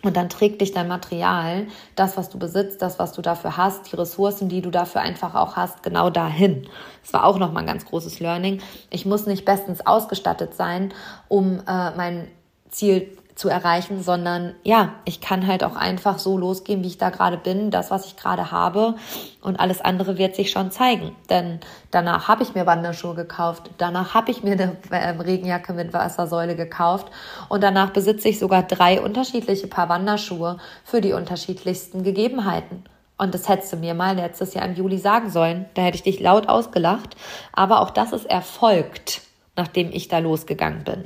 Und 0.02 0.16
dann 0.16 0.30
trägt 0.30 0.62
dich 0.62 0.72
dein 0.72 0.88
Material, 0.88 1.66
das, 1.94 2.16
was 2.16 2.30
du 2.30 2.38
besitzt, 2.38 2.80
das, 2.80 2.98
was 2.98 3.12
du 3.12 3.20
dafür 3.20 3.58
hast, 3.58 3.92
die 3.92 3.96
Ressourcen, 3.96 4.48
die 4.48 4.62
du 4.62 4.70
dafür 4.70 5.02
einfach 5.02 5.34
auch 5.34 5.56
hast, 5.56 5.82
genau 5.82 6.08
dahin. 6.08 6.66
Das 7.02 7.12
war 7.12 7.24
auch 7.24 7.38
nochmal 7.38 7.64
ein 7.64 7.66
ganz 7.66 7.84
großes 7.84 8.18
Learning. 8.18 8.62
Ich 8.88 9.04
muss 9.04 9.26
nicht 9.26 9.44
bestens 9.44 9.84
ausgestattet 9.86 10.54
sein, 10.54 10.94
um 11.28 11.58
äh, 11.66 11.90
mein 11.96 12.28
Ziel 12.70 13.14
zu 13.40 13.48
erreichen, 13.48 14.02
sondern 14.02 14.54
ja, 14.64 14.92
ich 15.06 15.22
kann 15.22 15.46
halt 15.46 15.64
auch 15.64 15.74
einfach 15.74 16.18
so 16.18 16.36
losgehen, 16.36 16.82
wie 16.82 16.88
ich 16.88 16.98
da 16.98 17.08
gerade 17.08 17.38
bin, 17.38 17.70
das, 17.70 17.90
was 17.90 18.04
ich 18.04 18.16
gerade 18.16 18.50
habe 18.50 18.96
und 19.40 19.58
alles 19.58 19.80
andere 19.80 20.18
wird 20.18 20.36
sich 20.36 20.50
schon 20.50 20.70
zeigen. 20.70 21.16
Denn 21.30 21.60
danach 21.90 22.28
habe 22.28 22.42
ich 22.42 22.54
mir 22.54 22.66
Wanderschuhe 22.66 23.14
gekauft, 23.14 23.70
danach 23.78 24.12
habe 24.12 24.30
ich 24.30 24.42
mir 24.42 24.52
eine 24.52 24.76
ähm, 24.92 25.20
Regenjacke 25.20 25.72
mit 25.72 25.94
Wassersäule 25.94 26.54
gekauft 26.54 27.10
und 27.48 27.62
danach 27.62 27.90
besitze 27.90 28.28
ich 28.28 28.38
sogar 28.38 28.62
drei 28.62 29.00
unterschiedliche 29.00 29.68
Paar 29.68 29.88
Wanderschuhe 29.88 30.58
für 30.84 31.00
die 31.00 31.14
unterschiedlichsten 31.14 32.02
Gegebenheiten. 32.02 32.84
Und 33.16 33.32
das 33.34 33.48
hättest 33.48 33.72
du 33.72 33.78
mir 33.78 33.94
mal 33.94 34.16
letztes 34.16 34.52
Jahr 34.52 34.66
im 34.66 34.74
Juli 34.74 34.98
sagen 34.98 35.30
sollen. 35.30 35.64
Da 35.74 35.82
hätte 35.82 35.96
ich 35.96 36.02
dich 36.02 36.20
laut 36.20 36.48
ausgelacht. 36.48 37.16
Aber 37.52 37.80
auch 37.80 37.90
das 37.90 38.12
ist 38.12 38.24
erfolgt. 38.24 39.22
nachdem 39.56 39.90
ich 39.92 40.08
da 40.08 40.18
losgegangen 40.18 40.84
bin. 40.84 41.04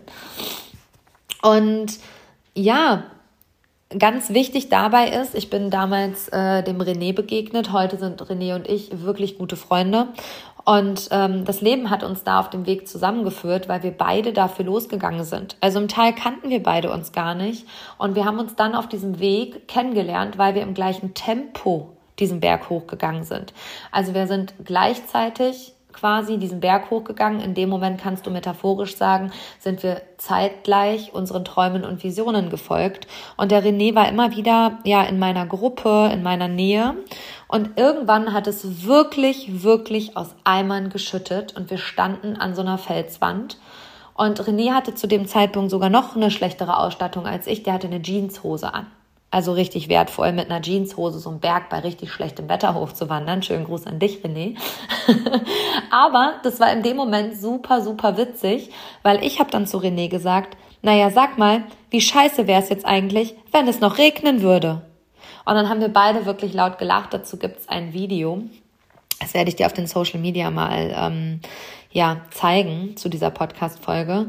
Und 1.43 1.99
ja, 2.55 3.05
ganz 3.99 4.31
wichtig 4.31 4.69
dabei 4.69 5.09
ist, 5.09 5.35
ich 5.35 5.51
bin 5.51 5.71
damals 5.71 6.29
äh, 6.29 6.63
dem 6.63 6.81
René 6.81 7.15
begegnet. 7.15 7.73
Heute 7.73 7.99
sind 7.99 8.23
René 8.23 8.55
und 8.55 8.69
ich 8.69 9.03
wirklich 9.03 9.39
gute 9.39 9.57
Freunde. 9.57 10.09
Und 10.65 11.09
ähm, 11.11 11.45
das 11.45 11.61
Leben 11.61 11.91
hat 11.91 12.03
uns 12.03 12.25
da 12.25 12.41
auf 12.41 12.49
dem 12.49 12.67
Weg 12.67 12.89
zusammengeführt, 12.89 13.69
weil 13.69 13.83
wir 13.83 13.91
beide 13.91 14.33
dafür 14.33 14.65
losgegangen 14.65 15.25
sind. 15.25 15.57
Also 15.61 15.79
im 15.79 15.89
Teil 15.89 16.15
kannten 16.15 16.49
wir 16.49 16.63
beide 16.63 16.91
uns 16.91 17.13
gar 17.13 17.35
nicht. 17.35 17.67
Und 17.99 18.15
wir 18.15 18.25
haben 18.25 18.39
uns 18.39 18.55
dann 18.55 18.75
auf 18.75 18.89
diesem 18.89 19.21
Weg 19.21 19.69
kennengelernt, 19.69 20.39
weil 20.39 20.55
wir 20.55 20.63
im 20.63 20.73
gleichen 20.73 21.13
Tempo 21.13 21.91
diesen 22.19 22.41
Berg 22.41 22.71
hochgegangen 22.71 23.25
sind. 23.25 23.53
Also 23.93 24.15
wir 24.15 24.27
sind 24.27 24.55
gleichzeitig 24.65 25.75
quasi 25.95 26.39
diesen 26.39 26.61
Berg 26.61 26.91
hochgegangen. 26.91 27.41
In 27.41 27.55
dem 27.55 27.69
Moment 27.69 28.01
kannst 28.01 28.27
du 28.27 28.31
metaphorisch 28.31 28.97
sagen, 28.97 29.33
sind 29.59 29.83
wir 29.83 30.03
zeitgleich 30.19 31.15
unseren 31.15 31.45
Träumen 31.45 31.85
und 31.85 32.03
Visionen 32.03 32.51
gefolgt. 32.51 33.07
Und 33.37 33.51
der 33.51 33.65
René 33.65 33.95
war 33.95 34.09
immer 34.09 34.37
wieder, 34.37 34.79
ja, 34.85 35.03
in 35.05 35.19
meiner 35.19 35.47
Gruppe, 35.47 36.11
in 36.13 36.23
meiner 36.23 36.49
Nähe. 36.49 36.95
Und 37.49 37.79
irgendwann 37.79 38.33
hat 38.33 38.47
es 38.47 38.85
wirklich, 38.85 39.63
wirklich 39.63 40.17
aus 40.17 40.35
Eimern 40.45 40.91
geschüttet 40.91 41.57
und 41.57 41.71
wir 41.71 41.79
standen 41.79 42.37
an 42.37 42.55
so 42.55 42.63
einer 42.63 42.79
Felswand. 42.79 43.59
Und 44.15 44.41
René 44.41 44.73
hatte 44.73 44.95
zu 44.95 45.07
dem 45.07 45.27
Zeitpunkt 45.27 45.71
sogar 45.71 45.91
noch 45.91 46.17
eine 46.17 46.31
schlechtere 46.31 46.79
Ausstattung 46.79 47.27
als 47.27 47.47
ich. 47.47 47.63
Der 47.63 47.73
hatte 47.73 47.89
eine 47.89 48.03
Jeanshose 48.03 48.73
an. 48.73 48.87
Also 49.35 49.51
richtig 49.51 49.89
wertvoll, 49.89 50.31
mit 50.31 50.49
einer 50.49 50.63
Jeanshose 50.63 51.19
so 51.19 51.29
einen 51.29 51.41
Berg 51.41 51.69
bei 51.69 51.81
richtig 51.81 52.13
schlechtem 52.13 52.49
Wetter 52.49 52.73
hochzuwandern. 52.73 53.43
Schönen 53.43 53.65
Gruß 53.65 53.85
an 53.89 53.99
dich, 53.99 54.19
René. 54.19 54.57
Aber 55.91 56.35
das 56.45 56.61
war 56.61 56.73
in 56.73 56.85
dem 56.85 56.97
Moment 56.97 57.37
super, 57.37 57.81
super 57.81 58.17
witzig, 58.17 58.71
weil 59.03 59.25
ich 59.25 59.41
habe 59.41 59.51
dann 59.51 59.67
zu 59.67 59.79
René 59.79 60.09
gesagt, 60.09 60.57
naja, 60.83 61.11
sag 61.11 61.37
mal, 61.37 61.65
wie 61.91 62.01
scheiße 62.01 62.47
wäre 62.47 62.63
es 62.63 62.69
jetzt 62.69 62.87
eigentlich, 62.87 63.35
wenn 63.51 63.67
es 63.67 63.81
noch 63.81 63.99
regnen 63.99 64.41
würde? 64.41 64.83
Und 65.45 65.57
dann 65.57 65.69
haben 65.69 65.81
wir 65.81 65.89
beide 65.89 66.27
wirklich 66.27 66.55
laut 66.55 66.79
gelacht. 66.79 67.13
Dazu 67.13 67.37
gibt's 67.37 67.69
ein 67.69 67.93
Video. 67.93 68.41
Das 69.19 69.35
werde 69.35 69.49
ich 69.49 69.57
dir 69.57 69.67
auf 69.67 69.73
den 69.73 69.89
Social 69.89 70.21
Media 70.21 70.53
mal 70.53 70.95
ähm, 70.97 71.41
ja, 71.91 72.21
zeigen 72.31 72.97
zu 72.97 73.09
dieser 73.09 73.31
Podcast-Folge. 73.31 74.29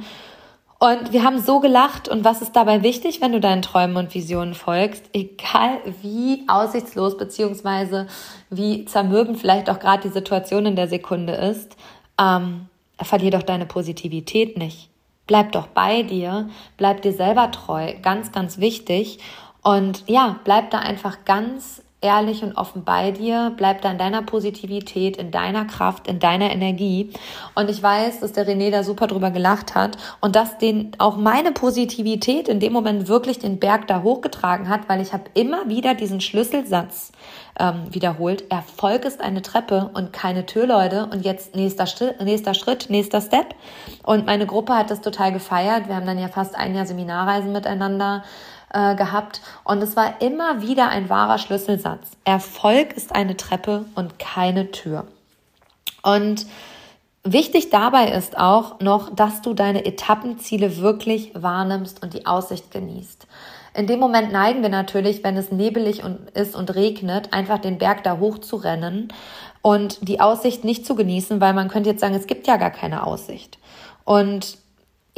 Und 0.77 1.13
wir 1.13 1.23
haben 1.23 1.39
so 1.39 1.59
gelacht. 1.59 2.07
Und 2.09 2.23
was 2.23 2.41
ist 2.41 2.55
dabei 2.55 2.83
wichtig, 2.83 3.21
wenn 3.21 3.31
du 3.31 3.39
deinen 3.39 3.61
Träumen 3.61 3.97
und 3.97 4.13
Visionen 4.13 4.53
folgst? 4.53 5.05
Egal 5.13 5.79
wie 6.01 6.43
aussichtslos 6.47 7.17
beziehungsweise 7.17 8.07
wie 8.49 8.85
zermürbend 8.85 9.39
vielleicht 9.39 9.69
auch 9.69 9.79
gerade 9.79 10.03
die 10.03 10.13
Situation 10.13 10.65
in 10.65 10.75
der 10.75 10.87
Sekunde 10.87 11.33
ist, 11.33 11.75
ähm, 12.19 12.67
verlier 13.01 13.31
doch 13.31 13.43
deine 13.43 13.65
Positivität 13.65 14.57
nicht. 14.57 14.89
Bleib 15.27 15.53
doch 15.53 15.67
bei 15.67 16.03
dir, 16.03 16.49
bleib 16.77 17.01
dir 17.01 17.13
selber 17.13 17.51
treu, 17.51 17.93
ganz, 18.01 18.31
ganz 18.31 18.59
wichtig. 18.59 19.19
Und 19.63 20.03
ja, 20.07 20.39
bleib 20.43 20.69
da 20.69 20.79
einfach 20.79 21.25
ganz 21.25 21.81
ehrlich 22.05 22.43
und 22.43 22.55
offen 22.55 22.83
bei 22.83 23.11
dir, 23.11 23.51
bleib 23.57 23.81
da 23.81 23.91
in 23.91 23.97
deiner 23.97 24.21
Positivität, 24.21 25.17
in 25.17 25.31
deiner 25.31 25.65
Kraft, 25.65 26.07
in 26.07 26.19
deiner 26.19 26.51
Energie. 26.51 27.11
Und 27.55 27.69
ich 27.69 27.81
weiß, 27.81 28.19
dass 28.19 28.31
der 28.31 28.47
René 28.47 28.69
da 28.69 28.83
super 28.83 29.07
drüber 29.07 29.31
gelacht 29.31 29.73
hat 29.73 29.97
und 30.21 30.35
dass 30.35 30.59
den 30.59 30.91
auch 30.99 31.17
meine 31.17 31.51
Positivität 31.51 32.47
in 32.47 32.59
dem 32.59 32.73
Moment 32.73 33.07
wirklich 33.07 33.39
den 33.39 33.59
Berg 33.59 33.87
da 33.87 34.03
hochgetragen 34.03 34.69
hat, 34.69 34.87
weil 34.87 35.01
ich 35.01 35.13
habe 35.13 35.23
immer 35.33 35.67
wieder 35.67 35.95
diesen 35.95 36.21
Schlüsselsatz 36.21 37.11
ähm, 37.59 37.87
wiederholt. 37.89 38.51
Erfolg 38.51 39.05
ist 39.05 39.21
eine 39.21 39.41
Treppe 39.41 39.89
und 39.93 40.13
keine 40.13 40.45
Tür, 40.45 40.67
Leute. 40.67 41.07
Und 41.11 41.25
jetzt 41.25 41.55
nächster, 41.55 41.85
nächster 42.23 42.53
Schritt, 42.53 42.89
nächster 42.89 43.21
Step. 43.21 43.55
Und 44.03 44.25
meine 44.25 44.45
Gruppe 44.45 44.75
hat 44.75 44.91
das 44.91 45.01
total 45.01 45.31
gefeiert. 45.31 45.87
Wir 45.87 45.95
haben 45.95 46.05
dann 46.05 46.19
ja 46.19 46.27
fast 46.27 46.55
ein 46.55 46.75
Jahr 46.75 46.85
Seminarreisen 46.85 47.51
miteinander 47.51 48.23
äh, 48.73 48.95
gehabt 48.95 49.41
und 49.63 49.81
es 49.81 49.95
war 49.95 50.21
immer 50.21 50.61
wieder 50.61 50.89
ein 50.89 51.09
wahrer 51.09 51.37
Schlüsselsatz. 51.37 52.11
Erfolg 52.23 52.93
ist 52.93 53.15
eine 53.15 53.37
Treppe 53.37 53.85
und 53.95 54.19
keine 54.19 54.71
Tür. 54.71 55.05
Und 56.03 56.45
wichtig 57.23 57.69
dabei 57.69 58.09
ist 58.09 58.37
auch 58.37 58.79
noch, 58.79 59.13
dass 59.13 59.41
du 59.41 59.53
deine 59.53 59.85
Etappenziele 59.85 60.77
wirklich 60.77 61.31
wahrnimmst 61.33 62.03
und 62.03 62.13
die 62.13 62.25
Aussicht 62.25 62.71
genießt. 62.71 63.27
In 63.75 63.87
dem 63.87 63.99
Moment 63.99 64.31
neigen 64.31 64.61
wir 64.61 64.69
natürlich, 64.69 65.23
wenn 65.23 65.35
es 65.35 65.51
nebelig 65.51 66.03
und 66.03 66.29
ist 66.29 66.55
und 66.55 66.73
regnet, 66.75 67.33
einfach 67.33 67.59
den 67.59 67.77
Berg 67.77 68.03
da 68.03 68.19
hoch 68.19 68.37
zu 68.37 68.55
rennen 68.55 69.09
und 69.61 70.07
die 70.07 70.21
Aussicht 70.21 70.63
nicht 70.63 70.85
zu 70.85 70.95
genießen, 70.95 71.41
weil 71.41 71.53
man 71.53 71.67
könnte 71.67 71.89
jetzt 71.89 71.99
sagen, 71.99 72.15
es 72.15 72.27
gibt 72.27 72.47
ja 72.47 72.55
gar 72.55 72.71
keine 72.71 73.05
Aussicht. 73.05 73.57
Und 74.05 74.57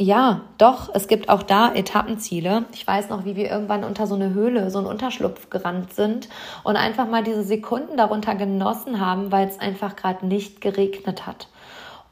ja, 0.00 0.42
doch, 0.58 0.94
es 0.94 1.08
gibt 1.08 1.28
auch 1.28 1.42
da 1.42 1.74
Etappenziele. 1.74 2.66
Ich 2.72 2.86
weiß 2.86 3.08
noch, 3.08 3.24
wie 3.24 3.34
wir 3.34 3.50
irgendwann 3.50 3.82
unter 3.82 4.06
so 4.06 4.14
eine 4.14 4.32
Höhle, 4.32 4.70
so 4.70 4.78
einen 4.78 4.86
Unterschlupf 4.86 5.50
gerannt 5.50 5.92
sind 5.92 6.28
und 6.62 6.76
einfach 6.76 7.08
mal 7.08 7.24
diese 7.24 7.42
Sekunden 7.42 7.96
darunter 7.96 8.36
genossen 8.36 9.00
haben, 9.00 9.32
weil 9.32 9.48
es 9.48 9.58
einfach 9.58 9.96
gerade 9.96 10.24
nicht 10.24 10.60
geregnet 10.60 11.26
hat. 11.26 11.48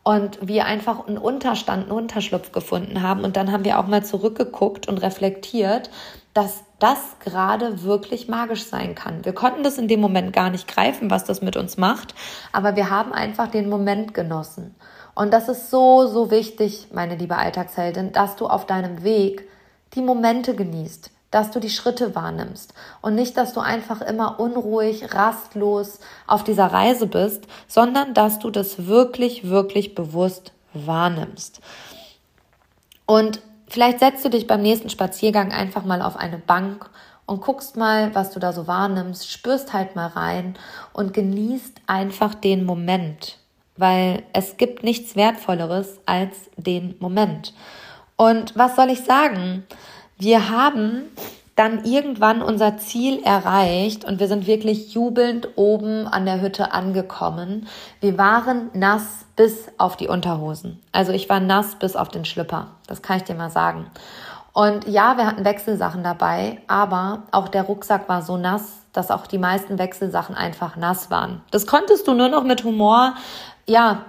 Und 0.02 0.38
wir 0.46 0.66
einfach 0.66 1.06
einen 1.06 1.18
Unterstand, 1.18 1.84
einen 1.84 1.92
Unterschlupf 1.92 2.50
gefunden 2.50 3.02
haben. 3.02 3.24
Und 3.24 3.36
dann 3.36 3.50
haben 3.52 3.64
wir 3.64 3.78
auch 3.78 3.86
mal 3.86 4.04
zurückgeguckt 4.04 4.88
und 4.88 4.98
reflektiert, 4.98 5.90
dass 6.34 6.64
das 6.80 6.98
gerade 7.20 7.82
wirklich 7.82 8.28
magisch 8.28 8.64
sein 8.64 8.94
kann. 8.96 9.24
Wir 9.24 9.32
konnten 9.32 9.62
das 9.62 9.78
in 9.78 9.88
dem 9.88 10.00
Moment 10.00 10.32
gar 10.32 10.50
nicht 10.50 10.68
greifen, 10.68 11.10
was 11.10 11.24
das 11.24 11.40
mit 11.40 11.56
uns 11.56 11.76
macht, 11.76 12.14
aber 12.52 12.76
wir 12.76 12.90
haben 12.90 13.12
einfach 13.12 13.48
den 13.48 13.68
Moment 13.68 14.12
genossen. 14.12 14.74
Und 15.16 15.32
das 15.32 15.48
ist 15.48 15.70
so, 15.70 16.06
so 16.06 16.30
wichtig, 16.30 16.88
meine 16.92 17.16
liebe 17.16 17.38
Alltagsheldin, 17.38 18.12
dass 18.12 18.36
du 18.36 18.48
auf 18.48 18.66
deinem 18.66 19.02
Weg 19.02 19.48
die 19.94 20.02
Momente 20.02 20.54
genießt, 20.54 21.10
dass 21.30 21.50
du 21.50 21.58
die 21.58 21.70
Schritte 21.70 22.14
wahrnimmst 22.14 22.74
und 23.00 23.14
nicht, 23.14 23.34
dass 23.38 23.54
du 23.54 23.60
einfach 23.60 24.02
immer 24.02 24.38
unruhig, 24.38 25.14
rastlos 25.14 26.00
auf 26.26 26.44
dieser 26.44 26.66
Reise 26.66 27.06
bist, 27.06 27.44
sondern 27.66 28.12
dass 28.12 28.38
du 28.40 28.50
das 28.50 28.88
wirklich, 28.88 29.48
wirklich 29.48 29.94
bewusst 29.94 30.52
wahrnimmst. 30.74 31.62
Und 33.06 33.40
vielleicht 33.68 34.00
setzt 34.00 34.22
du 34.22 34.28
dich 34.28 34.46
beim 34.46 34.60
nächsten 34.60 34.90
Spaziergang 34.90 35.50
einfach 35.50 35.86
mal 35.86 36.02
auf 36.02 36.16
eine 36.16 36.38
Bank 36.38 36.90
und 37.24 37.40
guckst 37.40 37.78
mal, 37.78 38.14
was 38.14 38.32
du 38.32 38.38
da 38.38 38.52
so 38.52 38.66
wahrnimmst, 38.66 39.32
spürst 39.32 39.72
halt 39.72 39.96
mal 39.96 40.08
rein 40.08 40.58
und 40.92 41.14
genießt 41.14 41.80
einfach 41.86 42.34
den 42.34 42.66
Moment 42.66 43.38
weil 43.76 44.22
es 44.32 44.56
gibt 44.56 44.82
nichts 44.82 45.16
Wertvolleres 45.16 46.00
als 46.06 46.50
den 46.56 46.96
Moment. 46.98 47.54
Und 48.16 48.56
was 48.56 48.76
soll 48.76 48.90
ich 48.90 49.04
sagen? 49.04 49.64
Wir 50.18 50.48
haben 50.48 51.10
dann 51.56 51.84
irgendwann 51.84 52.42
unser 52.42 52.76
Ziel 52.76 53.22
erreicht 53.22 54.04
und 54.04 54.20
wir 54.20 54.28
sind 54.28 54.46
wirklich 54.46 54.92
jubelnd 54.92 55.48
oben 55.56 56.06
an 56.06 56.26
der 56.26 56.42
Hütte 56.42 56.72
angekommen. 56.72 57.66
Wir 58.00 58.18
waren 58.18 58.70
nass 58.74 59.24
bis 59.36 59.68
auf 59.78 59.96
die 59.96 60.08
Unterhosen. 60.08 60.80
Also 60.92 61.12
ich 61.12 61.28
war 61.30 61.40
nass 61.40 61.76
bis 61.76 61.96
auf 61.96 62.10
den 62.10 62.26
Schlüpper. 62.26 62.68
Das 62.86 63.00
kann 63.00 63.16
ich 63.16 63.24
dir 63.24 63.34
mal 63.34 63.50
sagen. 63.50 63.86
Und 64.52 64.86
ja, 64.86 65.16
wir 65.16 65.26
hatten 65.26 65.44
Wechselsachen 65.44 66.02
dabei, 66.02 66.62
aber 66.66 67.24
auch 67.30 67.48
der 67.48 67.64
Rucksack 67.64 68.08
war 68.08 68.22
so 68.22 68.36
nass, 68.36 68.80
dass 68.92 69.10
auch 69.10 69.26
die 69.26 69.38
meisten 69.38 69.78
Wechselsachen 69.78 70.34
einfach 70.34 70.76
nass 70.76 71.10
waren. 71.10 71.42
Das 71.50 71.66
konntest 71.66 72.08
du 72.08 72.14
nur 72.14 72.28
noch 72.28 72.42
mit 72.42 72.64
Humor 72.64 73.14
ja, 73.68 74.06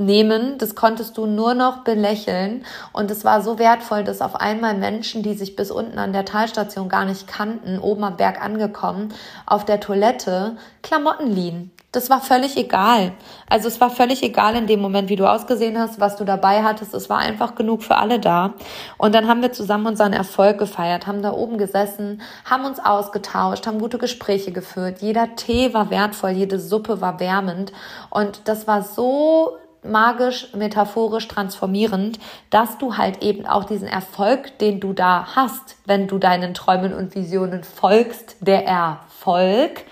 nehmen. 0.00 0.58
Das 0.58 0.74
konntest 0.74 1.16
du 1.16 1.26
nur 1.26 1.54
noch 1.54 1.84
belächeln. 1.84 2.64
Und 2.92 3.10
es 3.10 3.24
war 3.24 3.42
so 3.42 3.58
wertvoll, 3.58 4.04
dass 4.04 4.20
auf 4.20 4.36
einmal 4.36 4.74
Menschen, 4.74 5.22
die 5.22 5.34
sich 5.34 5.56
bis 5.56 5.70
unten 5.70 5.98
an 5.98 6.12
der 6.12 6.24
Talstation 6.24 6.88
gar 6.88 7.04
nicht 7.04 7.26
kannten, 7.26 7.78
oben 7.78 8.04
am 8.04 8.16
Berg 8.16 8.42
angekommen, 8.42 9.12
auf 9.46 9.64
der 9.64 9.80
Toilette 9.80 10.56
Klamotten 10.82 11.28
liehen. 11.28 11.70
Das 11.92 12.08
war 12.08 12.20
völlig 12.20 12.56
egal. 12.56 13.12
Also 13.48 13.66
es 13.66 13.80
war 13.80 13.90
völlig 13.90 14.22
egal 14.22 14.54
in 14.54 14.68
dem 14.68 14.80
Moment, 14.80 15.08
wie 15.08 15.16
du 15.16 15.28
ausgesehen 15.28 15.76
hast, 15.76 15.98
was 15.98 16.14
du 16.14 16.24
dabei 16.24 16.62
hattest. 16.62 16.94
Es 16.94 17.10
war 17.10 17.18
einfach 17.18 17.56
genug 17.56 17.82
für 17.82 17.96
alle 17.96 18.20
da. 18.20 18.54
Und 18.96 19.12
dann 19.12 19.26
haben 19.26 19.42
wir 19.42 19.52
zusammen 19.52 19.86
unseren 19.86 20.12
Erfolg 20.12 20.58
gefeiert, 20.58 21.08
haben 21.08 21.20
da 21.20 21.32
oben 21.32 21.58
gesessen, 21.58 22.22
haben 22.44 22.64
uns 22.64 22.78
ausgetauscht, 22.78 23.66
haben 23.66 23.80
gute 23.80 23.98
Gespräche 23.98 24.52
geführt. 24.52 24.98
Jeder 25.00 25.34
Tee 25.34 25.74
war 25.74 25.90
wertvoll, 25.90 26.30
jede 26.30 26.60
Suppe 26.60 27.00
war 27.00 27.18
wärmend. 27.18 27.72
Und 28.08 28.42
das 28.44 28.68
war 28.68 28.82
so 28.82 29.56
magisch, 29.82 30.52
metaphorisch 30.54 31.26
transformierend, 31.26 32.20
dass 32.50 32.78
du 32.78 32.96
halt 32.96 33.22
eben 33.22 33.46
auch 33.46 33.64
diesen 33.64 33.88
Erfolg, 33.88 34.58
den 34.58 34.78
du 34.78 34.92
da 34.92 35.34
hast, 35.34 35.76
wenn 35.86 36.06
du 36.06 36.18
deinen 36.18 36.54
Träumen 36.54 36.94
und 36.94 37.14
Visionen 37.14 37.64
folgst, 37.64 38.36
der 38.40 38.66
Erfolg, 38.66 39.84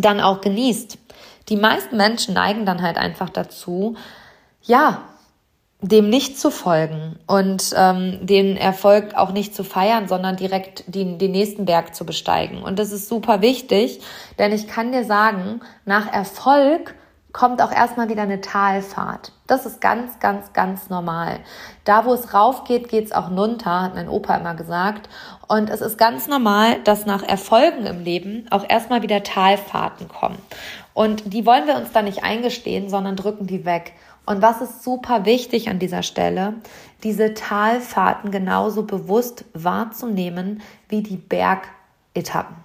dann 0.00 0.20
auch 0.20 0.40
genießt. 0.40 0.98
Die 1.48 1.56
meisten 1.56 1.96
Menschen 1.96 2.34
neigen 2.34 2.66
dann 2.66 2.82
halt 2.82 2.98
einfach 2.98 3.30
dazu, 3.30 3.96
ja, 4.62 5.02
dem 5.80 6.10
nicht 6.10 6.38
zu 6.38 6.50
folgen 6.50 7.18
und 7.28 7.72
ähm, 7.76 8.18
den 8.26 8.56
Erfolg 8.56 9.14
auch 9.14 9.30
nicht 9.30 9.54
zu 9.54 9.62
feiern, 9.62 10.08
sondern 10.08 10.36
direkt 10.36 10.82
den, 10.92 11.18
den 11.18 11.30
nächsten 11.30 11.66
Berg 11.66 11.94
zu 11.94 12.04
besteigen. 12.04 12.62
Und 12.62 12.80
das 12.80 12.90
ist 12.90 13.08
super 13.08 13.42
wichtig, 13.42 14.00
denn 14.38 14.52
ich 14.52 14.66
kann 14.66 14.90
dir 14.90 15.04
sagen, 15.04 15.60
nach 15.84 16.12
Erfolg 16.12 16.96
kommt 17.32 17.62
auch 17.62 17.70
erstmal 17.70 18.08
wieder 18.08 18.22
eine 18.22 18.40
Talfahrt. 18.40 19.32
Das 19.46 19.66
ist 19.66 19.80
ganz, 19.80 20.18
ganz, 20.18 20.52
ganz 20.52 20.90
normal. 20.90 21.38
Da, 21.84 22.04
wo 22.04 22.12
es 22.12 22.34
rauf 22.34 22.64
geht, 22.64 22.88
geht 22.88 23.04
es 23.04 23.12
auch 23.12 23.30
runter, 23.30 23.82
hat 23.82 23.94
mein 23.94 24.08
Opa 24.08 24.36
immer 24.36 24.54
gesagt. 24.54 25.08
Und 25.48 25.70
es 25.70 25.80
ist 25.80 25.96
ganz 25.96 26.28
normal, 26.28 26.78
dass 26.84 27.06
nach 27.06 27.22
Erfolgen 27.22 27.86
im 27.86 28.04
Leben 28.04 28.46
auch 28.50 28.68
erstmal 28.68 29.00
wieder 29.00 29.22
Talfahrten 29.22 30.06
kommen. 30.06 30.38
Und 30.92 31.32
die 31.32 31.46
wollen 31.46 31.66
wir 31.66 31.76
uns 31.76 31.90
da 31.92 32.02
nicht 32.02 32.22
eingestehen, 32.22 32.90
sondern 32.90 33.16
drücken 33.16 33.46
die 33.46 33.64
weg. 33.64 33.94
Und 34.26 34.42
was 34.42 34.60
ist 34.60 34.84
super 34.84 35.24
wichtig 35.24 35.70
an 35.70 35.78
dieser 35.78 36.02
Stelle, 36.02 36.54
diese 37.02 37.32
Talfahrten 37.32 38.30
genauso 38.30 38.82
bewusst 38.82 39.46
wahrzunehmen 39.54 40.60
wie 40.90 41.02
die 41.02 41.16
Bergetappen. 41.16 42.56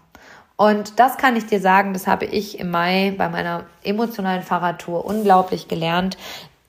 Und 0.58 1.00
das 1.00 1.17
kann 1.17 1.38
ich 1.38 1.46
dir 1.46 1.62
sagen, 1.62 1.93
das 1.93 2.06
habe 2.06 2.26
ich 2.26 2.60
im 2.60 2.69
Mai 2.69 3.13
bei 3.17 3.30
meiner 3.30 3.63
emotionalen 3.84 4.43
Fahrradtour 4.43 5.06
unglaublich 5.06 5.67
gelernt. 5.69 6.17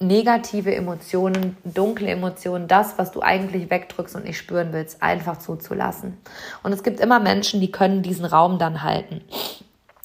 Negative 0.06 0.74
Emotionen, 0.74 1.56
dunkle 1.64 2.08
Emotionen, 2.08 2.68
das, 2.68 2.98
was 2.98 3.12
du 3.12 3.22
eigentlich 3.22 3.70
wegdrückst 3.70 4.16
und 4.16 4.24
nicht 4.24 4.38
spüren 4.38 4.72
willst, 4.72 5.02
einfach 5.02 5.38
zuzulassen. 5.38 6.18
Und 6.62 6.72
es 6.72 6.82
gibt 6.82 7.00
immer 7.00 7.20
Menschen, 7.20 7.60
die 7.60 7.70
können 7.70 8.02
diesen 8.02 8.24
Raum 8.24 8.58
dann 8.58 8.82
halten. 8.82 9.22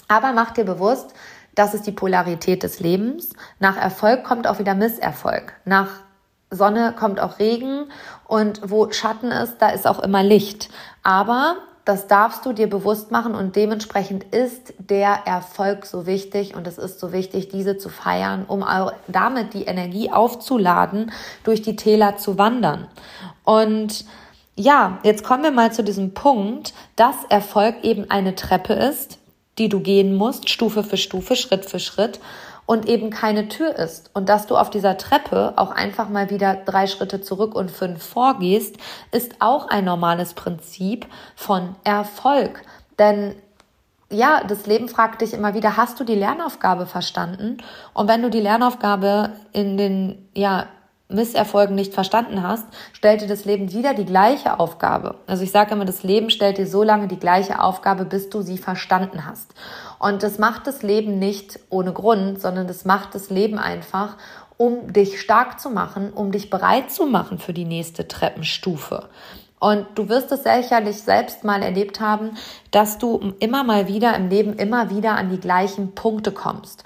Aber 0.07 0.33
mach 0.33 0.51
dir 0.51 0.65
bewusst, 0.65 1.13
das 1.55 1.73
ist 1.73 1.85
die 1.85 1.91
Polarität 1.91 2.63
des 2.63 2.79
Lebens. 2.79 3.29
Nach 3.59 3.77
Erfolg 3.77 4.23
kommt 4.23 4.47
auch 4.47 4.59
wieder 4.59 4.75
Misserfolg. 4.75 5.53
Nach 5.65 5.89
Sonne 6.51 6.95
kommt 6.97 7.19
auch 7.19 7.39
Regen 7.39 7.91
und 8.25 8.61
wo 8.63 8.91
Schatten 8.91 9.31
ist, 9.31 9.57
da 9.59 9.69
ist 9.69 9.85
auch 9.85 9.99
immer 9.99 10.23
Licht. 10.23 10.69
Aber 11.03 11.57
das 11.85 12.07
darfst 12.07 12.45
du 12.45 12.53
dir 12.53 12.69
bewusst 12.69 13.11
machen 13.11 13.33
und 13.33 13.55
dementsprechend 13.55 14.23
ist 14.25 14.73
der 14.77 15.25
Erfolg 15.25 15.85
so 15.85 16.05
wichtig 16.05 16.55
und 16.55 16.67
es 16.67 16.77
ist 16.77 16.99
so 16.99 17.11
wichtig, 17.11 17.49
diese 17.49 17.77
zu 17.77 17.89
feiern, 17.89 18.45
um 18.47 18.63
damit 19.07 19.53
die 19.53 19.63
Energie 19.63 20.11
aufzuladen, 20.11 21.11
durch 21.43 21.61
die 21.61 21.75
Täler 21.75 22.17
zu 22.17 22.37
wandern. 22.37 22.87
Und 23.43 24.05
ja, 24.55 24.99
jetzt 25.03 25.23
kommen 25.23 25.43
wir 25.43 25.51
mal 25.51 25.71
zu 25.71 25.83
diesem 25.83 26.13
Punkt, 26.13 26.73
dass 26.95 27.15
Erfolg 27.29 27.83
eben 27.83 28.11
eine 28.11 28.35
Treppe 28.35 28.73
ist, 28.73 29.17
die 29.57 29.69
du 29.69 29.79
gehen 29.79 30.15
musst, 30.15 30.49
Stufe 30.49 30.83
für 30.83 30.97
Stufe, 30.97 31.35
Schritt 31.35 31.65
für 31.65 31.79
Schritt 31.79 32.19
und 32.69 32.87
eben 32.87 33.09
keine 33.09 33.47
Tür 33.47 33.75
ist 33.75 34.11
und 34.13 34.29
dass 34.29 34.45
du 34.45 34.55
auf 34.55 34.69
dieser 34.69 34.95
Treppe 34.95 35.53
auch 35.55 35.71
einfach 35.71 36.07
mal 36.07 36.29
wieder 36.29 36.53
drei 36.53 36.85
Schritte 36.85 37.19
zurück 37.19 37.55
und 37.55 37.71
fünf 37.71 38.03
vorgehst, 38.03 38.75
ist 39.11 39.37
auch 39.39 39.69
ein 39.69 39.85
normales 39.85 40.35
Prinzip 40.35 41.07
von 41.35 41.75
Erfolg. 41.83 42.61
Denn 42.99 43.33
ja, 44.11 44.43
das 44.47 44.67
Leben 44.67 44.87
fragt 44.87 45.21
dich 45.21 45.33
immer 45.33 45.55
wieder, 45.55 45.77
hast 45.77 45.99
du 45.99 46.03
die 46.03 46.13
Lernaufgabe 46.13 46.85
verstanden? 46.85 47.57
Und 47.95 48.07
wenn 48.07 48.21
du 48.21 48.29
die 48.29 48.39
Lernaufgabe 48.39 49.31
in 49.51 49.75
den, 49.75 50.29
ja, 50.35 50.67
Misserfolgen 51.11 51.73
nicht 51.73 51.95
verstanden 51.95 52.43
hast, 52.43 52.67
stellt 52.93 53.21
dir 53.21 53.27
das 53.27 53.43
Leben 53.43 53.71
wieder 53.71 53.95
die 53.95 54.05
gleiche 54.05 54.59
Aufgabe. 54.59 55.15
Also 55.25 55.43
ich 55.43 55.49
sage 55.49 55.73
immer, 55.73 55.85
das 55.85 56.03
Leben 56.03 56.29
stellt 56.29 56.59
dir 56.59 56.67
so 56.67 56.83
lange 56.83 57.07
die 57.07 57.17
gleiche 57.17 57.63
Aufgabe, 57.63 58.05
bis 58.05 58.29
du 58.29 58.43
sie 58.43 58.59
verstanden 58.59 59.25
hast. 59.25 59.55
Und 59.99 60.23
das 60.23 60.39
macht 60.39 60.65
das 60.65 60.81
Leben 60.81 61.19
nicht 61.19 61.59
ohne 61.69 61.93
Grund, 61.93 62.41
sondern 62.41 62.67
das 62.67 62.85
macht 62.85 63.13
das 63.13 63.29
Leben 63.29 63.59
einfach, 63.59 64.15
um 64.57 64.91
dich 64.91 65.21
stark 65.21 65.59
zu 65.59 65.69
machen, 65.69 66.11
um 66.11 66.31
dich 66.31 66.49
bereit 66.49 66.91
zu 66.91 67.05
machen 67.05 67.37
für 67.37 67.53
die 67.53 67.65
nächste 67.65 68.07
Treppenstufe. 68.07 69.09
Und 69.59 69.85
du 69.95 70.07
wirst 70.07 70.31
es 70.31 70.43
sicherlich 70.43 71.03
selbst 71.03 71.43
mal 71.43 71.61
erlebt 71.61 71.99
haben, 71.99 72.31
dass 72.71 72.97
du 72.97 73.33
immer 73.39 73.63
mal 73.63 73.87
wieder 73.87 74.15
im 74.15 74.29
Leben 74.29 74.53
immer 74.53 74.89
wieder 74.89 75.15
an 75.15 75.29
die 75.29 75.39
gleichen 75.39 75.95
Punkte 75.95 76.31
kommst 76.31 76.85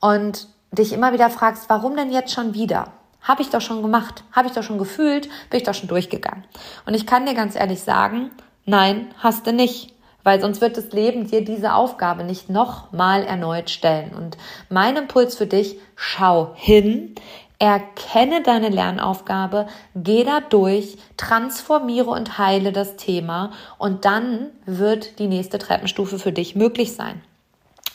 und 0.00 0.46
dich 0.70 0.92
immer 0.92 1.12
wieder 1.12 1.30
fragst, 1.30 1.68
warum 1.68 1.96
denn 1.96 2.12
jetzt 2.12 2.32
schon 2.32 2.54
wieder? 2.54 2.92
Habe 3.22 3.42
ich 3.42 3.50
doch 3.50 3.60
schon 3.60 3.82
gemacht, 3.82 4.24
habe 4.32 4.48
ich 4.48 4.54
doch 4.54 4.62
schon 4.62 4.78
gefühlt, 4.78 5.28
bin 5.50 5.58
ich 5.58 5.62
doch 5.62 5.74
schon 5.74 5.88
durchgegangen. 5.88 6.44
Und 6.86 6.94
ich 6.94 7.06
kann 7.06 7.26
dir 7.26 7.34
ganz 7.34 7.56
ehrlich 7.56 7.82
sagen, 7.82 8.30
nein, 8.64 9.12
hast 9.18 9.46
du 9.46 9.52
nicht. 9.52 9.92
Weil 10.24 10.40
sonst 10.40 10.60
wird 10.60 10.76
das 10.76 10.92
Leben 10.92 11.26
dir 11.26 11.44
diese 11.44 11.74
Aufgabe 11.74 12.24
nicht 12.24 12.48
nochmal 12.48 13.24
erneut 13.24 13.70
stellen. 13.70 14.12
Und 14.14 14.36
mein 14.68 14.96
Impuls 14.96 15.34
für 15.36 15.46
dich, 15.46 15.78
schau 15.96 16.52
hin, 16.54 17.14
erkenne 17.58 18.42
deine 18.42 18.70
Lernaufgabe, 18.70 19.68
geh 19.94 20.24
da 20.24 20.40
durch, 20.40 20.98
transformiere 21.16 22.10
und 22.10 22.38
heile 22.38 22.72
das 22.72 22.96
Thema 22.96 23.52
und 23.78 24.04
dann 24.04 24.50
wird 24.66 25.20
die 25.20 25.28
nächste 25.28 25.58
Treppenstufe 25.58 26.18
für 26.18 26.32
dich 26.32 26.56
möglich 26.56 26.94
sein. 26.94 27.20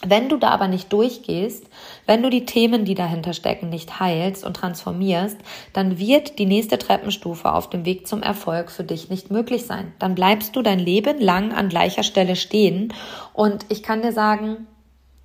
Wenn 0.06 0.30
du 0.30 0.38
da 0.38 0.50
aber 0.50 0.68
nicht 0.68 0.94
durchgehst, 0.94 1.66
wenn 2.06 2.22
du 2.22 2.30
die 2.30 2.46
Themen, 2.46 2.86
die 2.86 2.94
dahinter 2.94 3.34
stecken, 3.34 3.70
nicht 3.70 4.00
heilst 4.00 4.46
und 4.46 4.56
transformierst, 4.56 5.38
dann 5.74 5.98
wird 5.98 6.38
die 6.38 6.46
nächste 6.46 6.78
Treppenstufe 6.78 7.52
auf 7.52 7.70
dem 7.70 7.84
Weg 7.84 8.08
zum 8.08 8.22
Erfolg 8.22 8.70
für 8.70 8.84
dich 8.84 9.10
nicht 9.10 9.32
möglich 9.32 9.66
sein. 9.66 9.94
Dann 9.98 10.14
bleibst 10.14 10.56
du 10.56 10.62
dein 10.62 10.80
Leben 10.80 11.20
lang 11.20 11.52
an 11.52 11.70
gleicher 11.70 12.04
Stelle 12.04 12.36
stehen. 12.36 12.94
Und 13.34 13.66
ich 13.70 13.82
kann 13.82 14.04
dir 14.04 14.12
sagen, 14.12 14.68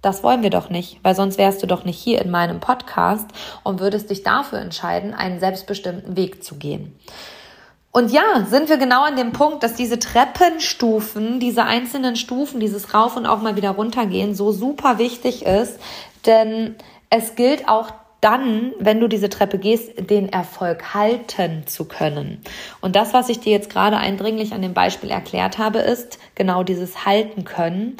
das 0.00 0.24
wollen 0.24 0.42
wir 0.42 0.50
doch 0.50 0.70
nicht, 0.70 0.98
weil 1.02 1.14
sonst 1.14 1.38
wärst 1.38 1.62
du 1.62 1.66
doch 1.66 1.84
nicht 1.84 1.98
hier 1.98 2.20
in 2.22 2.30
meinem 2.30 2.58
Podcast 2.58 3.28
und 3.62 3.78
würdest 3.78 4.10
dich 4.10 4.22
dafür 4.22 4.58
entscheiden, 4.58 5.14
einen 5.14 5.38
selbstbestimmten 5.38 6.16
Weg 6.16 6.42
zu 6.42 6.56
gehen. 6.56 6.98
Und 7.92 8.10
ja, 8.10 8.46
sind 8.48 8.70
wir 8.70 8.78
genau 8.78 9.02
an 9.04 9.16
dem 9.16 9.32
Punkt, 9.32 9.62
dass 9.62 9.74
diese 9.74 9.98
Treppenstufen, 9.98 11.40
diese 11.40 11.64
einzelnen 11.64 12.16
Stufen, 12.16 12.58
dieses 12.58 12.94
Rauf 12.94 13.16
und 13.18 13.26
auch 13.26 13.42
mal 13.42 13.54
wieder 13.54 13.70
runtergehen, 13.70 14.34
so 14.34 14.50
super 14.50 14.98
wichtig 14.98 15.44
ist. 15.44 15.78
Denn 16.24 16.76
es 17.10 17.34
gilt 17.34 17.68
auch 17.68 17.90
dann, 18.22 18.72
wenn 18.78 18.98
du 18.98 19.08
diese 19.08 19.28
Treppe 19.28 19.58
gehst, 19.58 20.08
den 20.08 20.32
Erfolg 20.32 20.94
halten 20.94 21.66
zu 21.66 21.84
können. 21.84 22.40
Und 22.80 22.96
das, 22.96 23.12
was 23.12 23.28
ich 23.28 23.40
dir 23.40 23.52
jetzt 23.52 23.68
gerade 23.68 23.98
eindringlich 23.98 24.54
an 24.54 24.62
dem 24.62 24.72
Beispiel 24.72 25.10
erklärt 25.10 25.58
habe, 25.58 25.80
ist 25.80 26.18
genau 26.34 26.62
dieses 26.62 27.04
halten 27.04 27.44
können. 27.44 27.98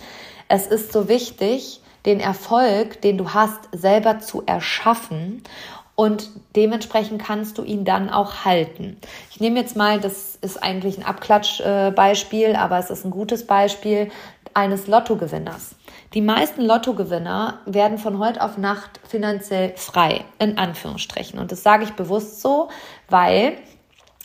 Es 0.49 0.67
ist 0.67 0.93
so 0.93 1.09
wichtig, 1.09 1.83
den 2.07 2.21
Erfolg, 2.21 3.03
den 3.03 3.19
du 3.19 3.35
hast, 3.35 3.69
selber 3.73 4.21
zu 4.21 4.43
erschaffen 4.47 5.43
und 5.95 6.31
dementsprechend 6.57 7.23
kannst 7.23 7.59
du 7.59 7.65
ihn 7.65 7.85
dann 7.85 8.11
auch 8.11 8.45
halten. 8.45 8.97
Ich 9.31 9.41
nehme 9.41 9.61
jetzt 9.61 9.77
mal, 9.77 10.01
das 10.01 10.37
ist 10.37 10.63
eigentlich 10.63 10.99
ein 10.99 11.05
Abklatschbeispiel, 11.05 12.57
aber 12.57 12.79
es 12.79 12.91
ist 12.91 13.05
ein 13.05 13.11
gutes 13.11 13.47
Beispiel 13.47 14.11
eines 14.55 14.87
Lottogewinners. 14.87 15.77
Die 16.15 16.21
meisten 16.21 16.63
Lottogewinner 16.63 17.61
werden 17.65 17.99
von 17.99 18.19
heute 18.19 18.43
auf 18.43 18.59
Nacht 18.59 19.01
finanziell 19.07 19.75
frei, 19.77 20.25
in 20.39 20.59
Anführungsstrichen. 20.59 21.39
Und 21.39 21.53
das 21.53 21.63
sage 21.63 21.85
ich 21.85 21.93
bewusst 21.93 22.43
so, 22.43 22.69
weil 23.09 23.57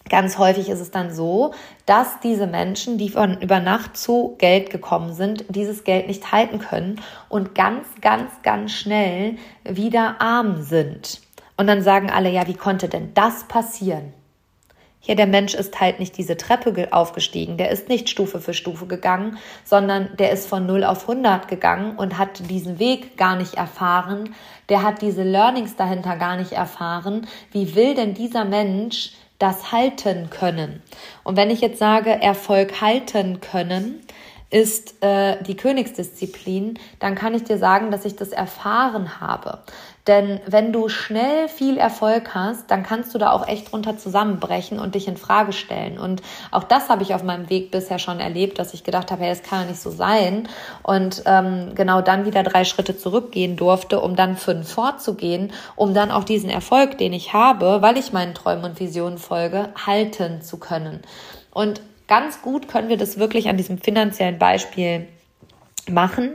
Ganz 0.10 0.38
häufig 0.38 0.70
ist 0.70 0.80
es 0.80 0.92
dann 0.92 1.14
so, 1.14 1.54
dass 1.86 2.22
diese 2.22 2.48
Menschen, 2.48 2.98
die 2.98 3.10
von 3.10 3.42
über 3.42 3.60
Nacht 3.60 3.98
zu 3.98 4.36
Geld 4.38 4.70
gekommen 4.70 5.14
sind, 5.14 5.44
dieses 5.50 5.84
Geld 5.84 6.08
nicht 6.08 6.32
halten 6.32 6.60
können 6.60 7.02
und 7.28 7.56
ganz, 7.56 7.86
ganz, 8.00 8.32
ganz 8.42 8.72
schnell 8.72 9.36
wieder 9.66 10.22
arm 10.22 10.62
sind. 10.62 11.20
Und 11.58 11.68
dann 11.68 11.82
sagen 11.82 12.10
alle, 12.10 12.30
ja, 12.30 12.48
wie 12.48 12.54
konnte 12.54 12.88
denn 12.88 13.14
das 13.14 13.46
passieren? 13.46 14.14
Ja, 15.02 15.16
der 15.16 15.28
Mensch 15.28 15.54
ist 15.54 15.80
halt 15.80 16.00
nicht 16.00 16.18
diese 16.18 16.36
Treppe 16.36 16.90
aufgestiegen, 16.92 17.58
der 17.58 17.70
ist 17.72 17.88
nicht 17.88 18.10
Stufe 18.10 18.42
für 18.42 18.54
Stufe 18.54 18.88
gegangen, 18.88 19.38
sondern 19.64 20.10
der 20.18 20.32
ist 20.32 20.48
von 20.48 20.66
0 20.66 20.84
auf 20.84 21.08
100 21.08 21.48
gegangen 21.48 21.96
und 21.96 22.18
hat 22.18 22.50
diesen 22.50 22.78
Weg 22.78 23.16
gar 23.16 23.38
nicht 23.38 23.54
erfahren, 23.54 24.36
der 24.68 24.84
hat 24.84 25.02
diese 25.02 25.24
Learnings 25.24 25.78
dahinter 25.78 26.18
gar 26.18 26.36
nicht 26.36 26.52
erfahren. 26.52 27.26
Wie 27.52 27.74
will 27.76 27.96
denn 27.96 28.16
dieser 28.16 28.44
Mensch 28.44 29.14
das 29.40 29.72
halten 29.72 30.30
können? 30.30 30.82
Und 31.24 31.38
wenn 31.38 31.52
ich 31.52 31.62
jetzt 31.62 31.80
sage, 31.80 32.10
Erfolg 32.10 32.82
halten 32.82 33.40
können, 33.40 34.02
ist 34.50 35.04
äh, 35.04 35.42
die 35.44 35.56
Königsdisziplin, 35.56 36.80
dann 37.00 37.16
kann 37.16 37.34
ich 37.34 37.44
dir 37.44 37.58
sagen, 37.58 37.92
dass 37.92 38.06
ich 38.06 38.16
das 38.16 38.30
erfahren 38.30 39.20
habe. 39.20 39.60
Denn 40.08 40.40
wenn 40.48 40.72
du 40.72 40.88
schnell 40.88 41.50
viel 41.50 41.78
Erfolg 41.78 42.34
hast, 42.34 42.72
dann 42.72 42.84
kannst 42.84 43.14
du 43.14 43.18
da 43.18 43.32
auch 43.32 43.46
echt 43.48 43.72
drunter 43.72 43.98
zusammenbrechen 43.98 44.80
und 44.80 44.96
dich 44.96 45.08
in 45.08 45.18
Frage 45.18 45.52
stellen. 45.52 46.00
Und 46.00 46.22
auch 46.50 46.64
das 46.64 46.88
habe 46.88 47.04
ich 47.04 47.14
auf 47.14 47.24
meinem 47.24 47.50
Weg 47.50 47.72
bisher 47.72 48.00
schon 48.00 48.22
erlebt, 48.22 48.58
dass 48.58 48.74
ich 48.74 48.86
gedacht 48.86 49.12
habe, 49.12 49.24
hey, 49.24 49.30
das 49.30 49.44
kann 49.44 49.62
ja 49.62 49.68
nicht 49.68 49.82
so 49.82 49.92
sein. 49.92 50.48
Und 50.82 51.24
ähm, 51.26 51.76
genau 51.76 52.02
dann 52.02 52.26
wieder 52.26 52.44
drei 52.44 52.64
Schritte 52.64 52.98
zurückgehen 52.98 53.58
durfte, 53.58 54.00
um 54.00 54.16
dann 54.16 54.38
fünf 54.38 54.72
vorzugehen, 54.72 55.52
um 55.76 55.94
dann 55.94 56.12
auch 56.12 56.24
diesen 56.24 56.50
Erfolg, 56.50 56.98
den 56.98 57.12
ich 57.12 57.34
habe, 57.34 57.82
weil 57.82 57.98
ich 57.98 58.14
meinen 58.14 58.34
Träumen 58.34 58.64
und 58.64 58.80
Visionen 58.80 59.18
folge, 59.18 59.70
halten 59.86 60.42
zu 60.42 60.58
können. 60.58 61.02
Und 61.52 61.82
ganz 62.08 62.42
gut 62.42 62.70
können 62.70 62.88
wir 62.88 62.98
das 62.98 63.20
wirklich 63.20 63.50
an 63.50 63.58
diesem 63.58 63.78
finanziellen 63.78 64.40
Beispiel 64.40 65.08
machen. 65.90 66.32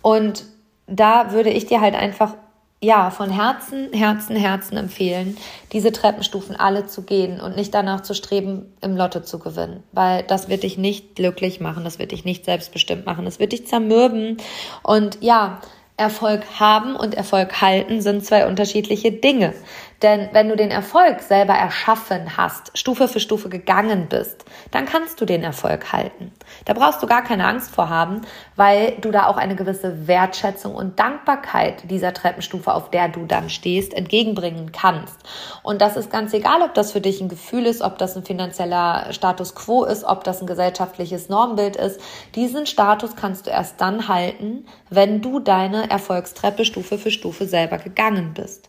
Und 0.00 0.44
da 0.86 1.32
würde 1.32 1.50
ich 1.50 1.66
dir 1.66 1.80
halt 1.80 1.94
einfach 1.94 2.34
ja, 2.82 3.10
von 3.10 3.30
Herzen, 3.30 3.92
Herzen, 3.92 4.34
Herzen 4.34 4.76
empfehlen, 4.76 5.36
diese 5.72 5.92
Treppenstufen 5.92 6.56
alle 6.56 6.86
zu 6.86 7.02
gehen 7.02 7.40
und 7.40 7.54
nicht 7.54 7.72
danach 7.72 8.00
zu 8.00 8.12
streben, 8.12 8.74
im 8.80 8.96
Lotto 8.96 9.20
zu 9.20 9.38
gewinnen, 9.38 9.84
weil 9.92 10.24
das 10.24 10.48
wird 10.48 10.64
dich 10.64 10.78
nicht 10.78 11.14
glücklich 11.14 11.60
machen, 11.60 11.84
das 11.84 12.00
wird 12.00 12.10
dich 12.10 12.24
nicht 12.24 12.44
selbstbestimmt 12.44 13.06
machen, 13.06 13.24
das 13.24 13.38
wird 13.38 13.52
dich 13.52 13.68
zermürben 13.68 14.38
und 14.82 15.18
ja, 15.20 15.60
Erfolg 15.96 16.42
haben 16.58 16.96
und 16.96 17.14
Erfolg 17.14 17.60
halten 17.60 18.00
sind 18.00 18.24
zwei 18.24 18.48
unterschiedliche 18.48 19.12
Dinge. 19.12 19.54
Denn 20.02 20.28
wenn 20.32 20.48
du 20.48 20.56
den 20.56 20.72
Erfolg 20.72 21.20
selber 21.20 21.54
erschaffen 21.54 22.36
hast, 22.36 22.76
Stufe 22.76 23.06
für 23.06 23.20
Stufe 23.20 23.48
gegangen 23.48 24.08
bist, 24.08 24.44
dann 24.72 24.84
kannst 24.84 25.20
du 25.20 25.24
den 25.24 25.44
Erfolg 25.44 25.92
halten. 25.92 26.32
Da 26.64 26.74
brauchst 26.74 27.02
du 27.02 27.06
gar 27.06 27.22
keine 27.22 27.46
Angst 27.46 27.72
vor 27.72 27.88
haben, 27.88 28.22
weil 28.56 28.96
du 29.00 29.12
da 29.12 29.26
auch 29.26 29.36
eine 29.36 29.54
gewisse 29.54 30.08
Wertschätzung 30.08 30.74
und 30.74 30.98
Dankbarkeit 30.98 31.88
dieser 31.88 32.12
Treppenstufe, 32.12 32.74
auf 32.74 32.90
der 32.90 33.08
du 33.08 33.26
dann 33.26 33.48
stehst, 33.48 33.94
entgegenbringen 33.94 34.72
kannst. 34.72 35.16
Und 35.62 35.80
das 35.80 35.96
ist 35.96 36.10
ganz 36.10 36.34
egal, 36.34 36.62
ob 36.62 36.74
das 36.74 36.90
für 36.90 37.00
dich 37.00 37.20
ein 37.20 37.28
Gefühl 37.28 37.66
ist, 37.66 37.80
ob 37.80 37.98
das 37.98 38.16
ein 38.16 38.24
finanzieller 38.24 39.12
Status 39.12 39.54
quo 39.54 39.84
ist, 39.84 40.02
ob 40.02 40.24
das 40.24 40.40
ein 40.40 40.48
gesellschaftliches 40.48 41.28
Normbild 41.28 41.76
ist. 41.76 42.00
Diesen 42.34 42.66
Status 42.66 43.14
kannst 43.14 43.46
du 43.46 43.50
erst 43.50 43.80
dann 43.80 44.08
halten, 44.08 44.66
wenn 44.90 45.22
du 45.22 45.38
deine 45.38 45.90
Erfolgstreppe 45.90 46.64
Stufe 46.64 46.98
für 46.98 47.12
Stufe 47.12 47.46
selber 47.46 47.78
gegangen 47.78 48.34
bist. 48.34 48.68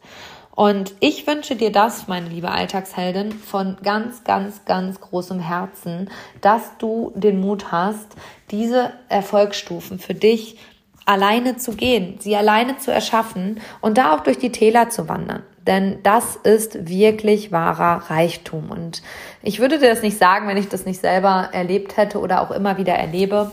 Und 0.56 0.94
ich 1.00 1.26
wünsche 1.26 1.56
dir 1.56 1.72
das, 1.72 2.08
meine 2.08 2.30
liebe 2.30 2.52
Alltagsheldin, 2.52 3.32
von 3.32 3.78
ganz, 3.84 4.24
ganz, 4.24 4.66
ganz 4.66 5.02
großem 5.02 5.40
Herzen, 5.40 6.10
dass 6.42 6.78
du 6.78 7.12
den 7.16 7.40
Mut 7.40 7.72
hast, 7.72 8.08
diese 8.52 8.92
Erfolgsstufen 9.10 9.98
für 9.98 10.14
dich 10.14 10.58
alleine 11.06 11.58
zu 11.58 11.74
gehen, 11.74 12.18
sie 12.20 12.36
alleine 12.36 12.78
zu 12.78 12.92
erschaffen 12.92 13.60
und 13.82 13.98
da 13.98 14.14
auch 14.16 14.22
durch 14.22 14.38
die 14.38 14.52
Täler 14.52 14.90
zu 14.90 15.10
wandern. 15.10 15.44
Denn 15.66 16.00
das 16.04 16.36
ist 16.36 16.88
wirklich 16.88 17.52
wahrer 17.52 18.10
Reichtum. 18.10 18.70
Und 18.70 19.02
ich 19.42 19.60
würde 19.60 19.80
dir 19.80 19.90
das 19.90 20.02
nicht 20.02 20.18
sagen, 20.18 20.48
wenn 20.48 20.58
ich 20.58 20.70
das 20.70 20.86
nicht 20.86 21.00
selber 21.00 21.50
erlebt 21.52 21.98
hätte 21.98 22.20
oder 22.20 22.42
auch 22.42 22.52
immer 22.52 22.78
wieder 22.78 22.94
erlebe 22.94 23.52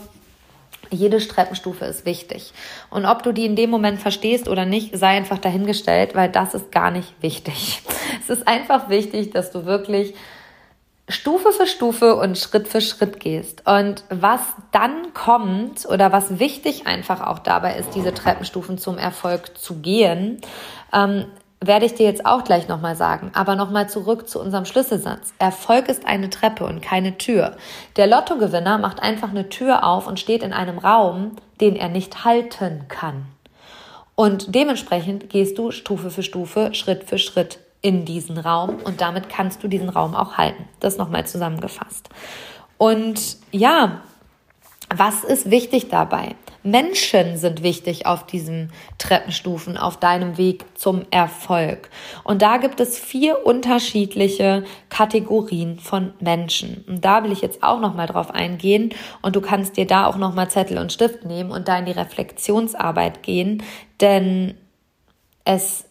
jede 0.91 1.25
Treppenstufe 1.25 1.85
ist 1.85 2.05
wichtig. 2.05 2.53
Und 2.89 3.05
ob 3.05 3.23
du 3.23 3.31
die 3.31 3.45
in 3.45 3.55
dem 3.55 3.69
Moment 3.69 3.99
verstehst 3.99 4.47
oder 4.47 4.65
nicht, 4.65 4.97
sei 4.97 5.07
einfach 5.17 5.39
dahingestellt, 5.39 6.15
weil 6.15 6.29
das 6.29 6.53
ist 6.53 6.71
gar 6.71 6.91
nicht 6.91 7.13
wichtig. 7.21 7.81
Es 8.23 8.29
ist 8.29 8.47
einfach 8.47 8.87
wichtig, 8.89 9.31
dass 9.31 9.51
du 9.51 9.65
wirklich 9.65 10.13
Stufe 11.09 11.51
für 11.51 11.65
Stufe 11.65 12.15
und 12.15 12.37
Schritt 12.37 12.67
für 12.67 12.81
Schritt 12.81 13.19
gehst. 13.19 13.67
Und 13.67 14.03
was 14.09 14.41
dann 14.71 15.13
kommt 15.13 15.85
oder 15.87 16.11
was 16.11 16.39
wichtig 16.39 16.87
einfach 16.87 17.25
auch 17.25 17.39
dabei 17.39 17.75
ist, 17.75 17.95
diese 17.95 18.13
Treppenstufen 18.13 18.77
zum 18.77 18.97
Erfolg 18.97 19.57
zu 19.57 19.75
gehen, 19.75 20.39
ähm, 20.93 21.25
werde 21.63 21.85
ich 21.85 21.93
dir 21.93 22.05
jetzt 22.05 22.25
auch 22.25 22.43
gleich 22.43 22.67
nochmal 22.67 22.95
sagen. 22.95 23.31
Aber 23.33 23.55
nochmal 23.55 23.87
zurück 23.87 24.27
zu 24.27 24.39
unserem 24.41 24.65
Schlüsselsatz. 24.65 25.33
Erfolg 25.37 25.87
ist 25.87 26.05
eine 26.05 26.29
Treppe 26.29 26.65
und 26.65 26.81
keine 26.81 27.17
Tür. 27.17 27.55
Der 27.95 28.07
Lottogewinner 28.07 28.79
macht 28.79 29.01
einfach 29.01 29.29
eine 29.29 29.49
Tür 29.49 29.85
auf 29.85 30.07
und 30.07 30.19
steht 30.19 30.41
in 30.41 30.53
einem 30.53 30.79
Raum, 30.79 31.37
den 31.61 31.75
er 31.75 31.89
nicht 31.89 32.25
halten 32.25 32.85
kann. 32.87 33.27
Und 34.15 34.53
dementsprechend 34.55 35.29
gehst 35.29 35.57
du 35.57 35.71
Stufe 35.71 36.09
für 36.09 36.23
Stufe, 36.23 36.73
Schritt 36.73 37.05
für 37.05 37.17
Schritt 37.17 37.59
in 37.81 38.05
diesen 38.05 38.37
Raum 38.37 38.77
und 38.83 39.01
damit 39.01 39.29
kannst 39.29 39.63
du 39.63 39.67
diesen 39.67 39.89
Raum 39.89 40.15
auch 40.15 40.37
halten. 40.37 40.67
Das 40.79 40.97
nochmal 40.97 41.25
zusammengefasst. 41.25 42.09
Und 42.77 43.37
ja, 43.51 44.01
was 44.93 45.23
ist 45.23 45.49
wichtig 45.49 45.89
dabei? 45.89 46.35
Menschen 46.63 47.37
sind 47.37 47.63
wichtig 47.63 48.05
auf 48.05 48.25
diesen 48.25 48.71
Treppenstufen, 48.97 49.77
auf 49.77 49.97
deinem 49.97 50.37
Weg 50.37 50.65
zum 50.75 51.03
Erfolg. 51.09 51.89
Und 52.23 52.41
da 52.41 52.57
gibt 52.57 52.79
es 52.79 52.99
vier 52.99 53.45
unterschiedliche 53.45 54.63
Kategorien 54.89 55.79
von 55.79 56.13
Menschen. 56.19 56.85
Und 56.87 57.03
da 57.03 57.23
will 57.23 57.31
ich 57.31 57.41
jetzt 57.41 57.63
auch 57.63 57.79
noch 57.79 57.95
mal 57.95 58.07
drauf 58.07 58.31
eingehen 58.31 58.93
und 59.21 59.35
du 59.35 59.41
kannst 59.41 59.77
dir 59.77 59.87
da 59.87 60.05
auch 60.05 60.17
noch 60.17 60.35
mal 60.35 60.49
Zettel 60.49 60.77
und 60.77 60.93
Stift 60.93 61.25
nehmen 61.25 61.51
und 61.51 61.67
da 61.67 61.79
in 61.79 61.85
die 61.85 61.91
Reflexionsarbeit 61.91 63.23
gehen, 63.23 63.63
denn 63.99 64.55
es 65.45 65.85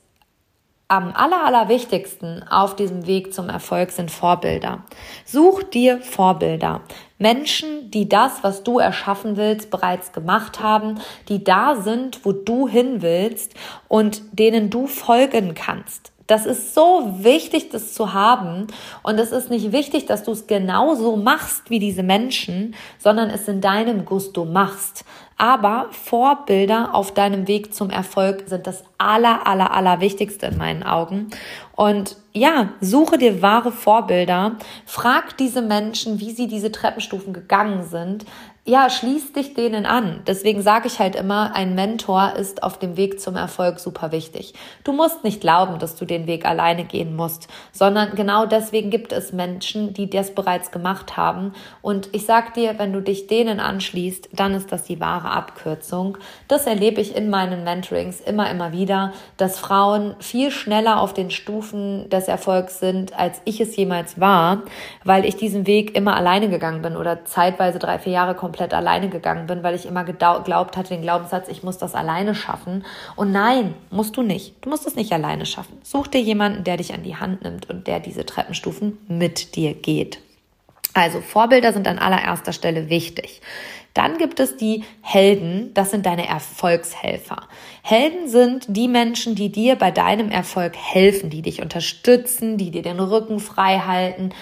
am 0.91 1.13
aller, 1.15 1.45
allerwichtigsten 1.47 2.43
auf 2.49 2.75
diesem 2.75 3.07
Weg 3.07 3.33
zum 3.33 3.49
Erfolg 3.49 3.93
sind 3.93 4.11
Vorbilder. 4.11 4.85
Such 5.25 5.63
dir 5.63 6.01
Vorbilder. 6.01 6.81
Menschen, 7.21 7.91
die 7.91 8.09
das, 8.09 8.43
was 8.43 8.65
du 8.65 8.79
erschaffen 8.79 9.37
willst, 9.37 9.71
bereits 9.71 10.13
gemacht 10.13 10.61
haben, 10.61 10.99
die 11.29 11.45
da 11.45 11.77
sind, 11.77 12.25
wo 12.25 12.33
du 12.33 12.67
hin 12.67 13.03
willst 13.03 13.55
und 13.89 14.23
denen 14.33 14.71
du 14.71 14.87
folgen 14.87 15.55
kannst. 15.55 16.13
Das 16.31 16.47
ist 16.47 16.75
so 16.77 17.17
wichtig, 17.19 17.71
das 17.71 17.93
zu 17.93 18.13
haben. 18.13 18.69
Und 19.03 19.19
es 19.19 19.33
ist 19.33 19.51
nicht 19.51 19.73
wichtig, 19.73 20.07
dass 20.07 20.23
du 20.23 20.31
es 20.31 20.47
genauso 20.47 21.17
machst 21.17 21.71
wie 21.71 21.81
diese 21.81 22.05
Menschen, 22.05 22.77
sondern 22.99 23.31
es 23.31 23.49
in 23.49 23.61
deinem 23.61 24.05
Gusto 24.05 24.45
machst. 24.45 25.05
Aber 25.39 25.89
Vorbilder 25.91 26.95
auf 26.95 27.13
deinem 27.13 27.49
Weg 27.49 27.75
zum 27.75 27.91
Erfolg 27.91 28.45
sind 28.47 28.69
das 28.69 28.85
aller, 28.97 29.45
aller, 29.45 29.73
aller 29.73 30.01
Wichtigste 30.01 30.47
in 30.47 30.59
meinen 30.59 30.85
Augen. 30.85 31.31
Und 31.75 32.17
ja, 32.33 32.75
suche 32.81 33.19
dir 33.19 33.43
wahre 33.43 33.73
Vorbilder. 33.73 34.53
Frag 34.87 35.37
diese 35.37 35.63
Menschen, 35.63 36.21
wie 36.21 36.31
sie 36.31 36.47
diese 36.47 36.71
Treppenstufen 36.71 37.33
gegangen 37.33 37.83
sind 37.83 38.25
ja, 38.71 38.89
schließ 38.89 39.33
dich 39.33 39.55
denen 39.55 39.85
an. 39.85 40.23
Deswegen 40.29 40.63
sage 40.63 40.87
ich 40.87 41.01
halt 41.01 41.17
immer, 41.17 41.57
ein 41.57 41.75
Mentor 41.75 42.35
ist 42.39 42.63
auf 42.63 42.79
dem 42.79 42.97
Weg 42.97 43.21
zum 43.21 43.35
Erfolg 43.35 43.81
super 43.81 44.13
wichtig. 44.13 44.55
Du 44.85 44.93
musst 44.93 45.25
nicht 45.25 45.41
glauben, 45.41 45.81
dass 45.81 45.97
du 45.97 46.05
den 46.05 46.29
Weg 46.29 46.47
alleine 46.47 46.85
gehen 46.85 47.17
musst, 47.17 47.49
sondern 47.73 48.15
genau 48.15 48.47
deswegen 48.47 48.91
gibt 48.91 49.13
es 49.13 49.33
Menschen, 49.33 49.93
die 49.93 50.09
das 50.09 50.37
bereits 50.37 50.71
gemacht 50.71 51.17
haben. 51.17 51.53
Und 51.83 52.11
ich 52.13 52.27
sag 52.27 52.55
dir, 52.55 52.79
wenn 52.79 52.93
du 52.93 53.03
dich 53.03 53.27
denen 53.27 53.59
anschließt, 53.59 54.29
dann 54.33 54.55
ist 54.55 54.71
das 54.71 54.85
die 54.85 55.01
wahre 55.01 55.33
Abkürzung. 55.33 56.17
Das 56.47 56.67
erlebe 56.69 57.01
ich 57.01 57.17
in 57.17 57.29
meinen 57.29 57.65
Mentorings 57.65 58.21
immer, 58.21 58.49
immer 58.51 58.71
wieder, 58.71 59.13
dass 59.37 59.59
Frauen 59.59 60.15
viel 60.21 60.53
schneller 60.53 61.01
auf 61.01 61.13
den 61.13 61.33
Stufen 61.33 62.09
des 62.09 62.29
Erfolgs 62.29 62.79
sind, 62.79 63.19
als 63.19 63.43
ich 63.45 63.61
es 63.61 63.75
jemals 63.75 64.21
war, 64.21 64.63
weil 65.03 65.25
ich 65.25 65.35
diesen 65.35 65.67
Weg 65.67 65.97
immer 65.97 66.15
alleine 66.15 66.49
gegangen 66.49 66.83
bin 66.83 66.97
oder 66.97 67.25
zeitweise 67.25 67.81
drei, 67.81 67.99
vier 67.99 68.13
Jahre 68.13 68.37
komplett 68.37 68.60
komplett 68.61 68.75
alleine 68.75 69.09
gegangen 69.09 69.47
bin, 69.47 69.63
weil 69.63 69.75
ich 69.75 69.87
immer 69.87 70.05
geglaubt 70.05 70.77
hatte, 70.77 70.91
den 70.91 71.01
Glaubenssatz, 71.01 71.49
ich 71.49 71.63
muss 71.63 71.79
das 71.79 71.95
alleine 71.95 72.35
schaffen. 72.35 72.85
Und 73.17 73.33
nein, 73.33 73.75
musst 73.91 74.19
du 74.19 74.23
nicht. 74.23 74.55
Du 74.61 74.69
musst 74.69 74.87
es 74.87 74.97
nicht 74.97 75.13
alleine 75.13 75.47
schaffen. 75.47 75.79
Such 75.83 76.09
dir 76.09 76.21
jemanden, 76.21 76.63
der 76.65 76.77
dich 76.77 76.93
an 76.93 77.03
die 77.03 77.17
Hand 77.17 77.43
nimmt 77.43 77.71
und 77.71 77.87
der 77.87 78.01
diese 78.01 78.27
Treppenstufen 78.27 78.99
mit 79.09 79.57
dir 79.57 79.73
geht. 79.73 80.19
Also 80.93 81.23
Vorbilder 81.23 81.73
sind 81.73 81.89
an 81.89 81.99
allererster 81.99 82.53
Stelle 82.53 82.91
wichtig. 82.91 83.41
Dann 83.95 84.19
gibt 84.19 84.39
es 84.39 84.57
die 84.57 84.85
Helden, 85.03 85.73
das 85.75 85.91
sind 85.91 86.07
deine 86.07 86.29
Erfolgshelfer. 86.29 87.49
Helden 87.83 88.29
sind 88.29 88.67
die 88.69 88.89
Menschen, 88.89 89.35
die 89.35 89.51
dir 89.51 89.77
bei 89.77 89.91
deinem 89.91 90.31
Erfolg 90.31 90.77
helfen, 90.77 91.31
die 91.31 91.43
dich 91.43 91.61
unterstützen, 91.61 92.57
die 92.57 92.71
dir 92.71 92.83
den 92.83 93.01
Rücken 93.01 93.41
frei 93.41 93.79
halten, 93.79 94.33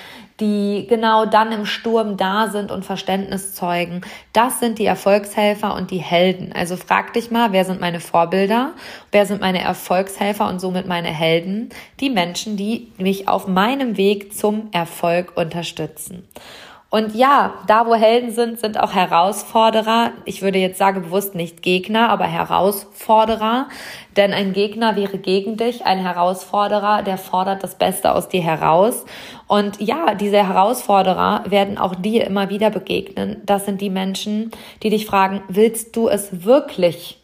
die 0.40 0.86
genau 0.88 1.26
dann 1.26 1.50
im 1.50 1.66
Sturm 1.66 2.16
da 2.16 2.48
sind 2.48 2.70
und 2.70 2.84
Verständnis 2.84 3.54
zeugen. 3.54 4.02
Das 4.32 4.60
sind 4.60 4.78
die 4.78 4.86
Erfolgshelfer 4.86 5.74
und 5.74 5.90
die 5.90 5.98
Helden. 5.98 6.52
Also 6.52 6.76
frag 6.76 7.12
dich 7.14 7.30
mal, 7.30 7.52
wer 7.52 7.64
sind 7.64 7.80
meine 7.80 8.00
Vorbilder? 8.00 8.72
Wer 9.10 9.26
sind 9.26 9.40
meine 9.40 9.60
Erfolgshelfer 9.60 10.48
und 10.48 10.60
somit 10.60 10.86
meine 10.86 11.08
Helden? 11.08 11.70
Die 12.00 12.10
Menschen, 12.10 12.56
die 12.56 12.92
mich 12.98 13.28
auf 13.28 13.48
meinem 13.48 13.96
Weg 13.96 14.36
zum 14.36 14.68
Erfolg 14.72 15.36
unterstützen. 15.36 16.28
Und 16.90 17.14
ja, 17.14 17.52
da 17.66 17.86
wo 17.86 17.94
Helden 17.94 18.30
sind, 18.30 18.58
sind 18.58 18.80
auch 18.80 18.94
Herausforderer. 18.94 20.12
Ich 20.24 20.40
würde 20.40 20.58
jetzt 20.58 20.78
sagen 20.78 21.02
bewusst 21.02 21.34
nicht 21.34 21.60
Gegner, 21.60 22.08
aber 22.08 22.24
Herausforderer. 22.24 23.68
Denn 24.16 24.32
ein 24.32 24.54
Gegner 24.54 24.96
wäre 24.96 25.18
gegen 25.18 25.58
dich, 25.58 25.84
ein 25.84 25.98
Herausforderer, 25.98 27.02
der 27.02 27.18
fordert 27.18 27.62
das 27.62 27.74
Beste 27.74 28.14
aus 28.14 28.30
dir 28.30 28.42
heraus. 28.42 29.04
Und 29.46 29.82
ja, 29.82 30.14
diese 30.14 30.38
Herausforderer 30.38 31.44
werden 31.48 31.76
auch 31.76 31.94
dir 31.94 32.26
immer 32.26 32.48
wieder 32.48 32.70
begegnen. 32.70 33.42
Das 33.44 33.66
sind 33.66 33.82
die 33.82 33.90
Menschen, 33.90 34.50
die 34.82 34.88
dich 34.88 35.04
fragen, 35.04 35.42
willst 35.48 35.94
du 35.94 36.08
es 36.08 36.46
wirklich? 36.46 37.17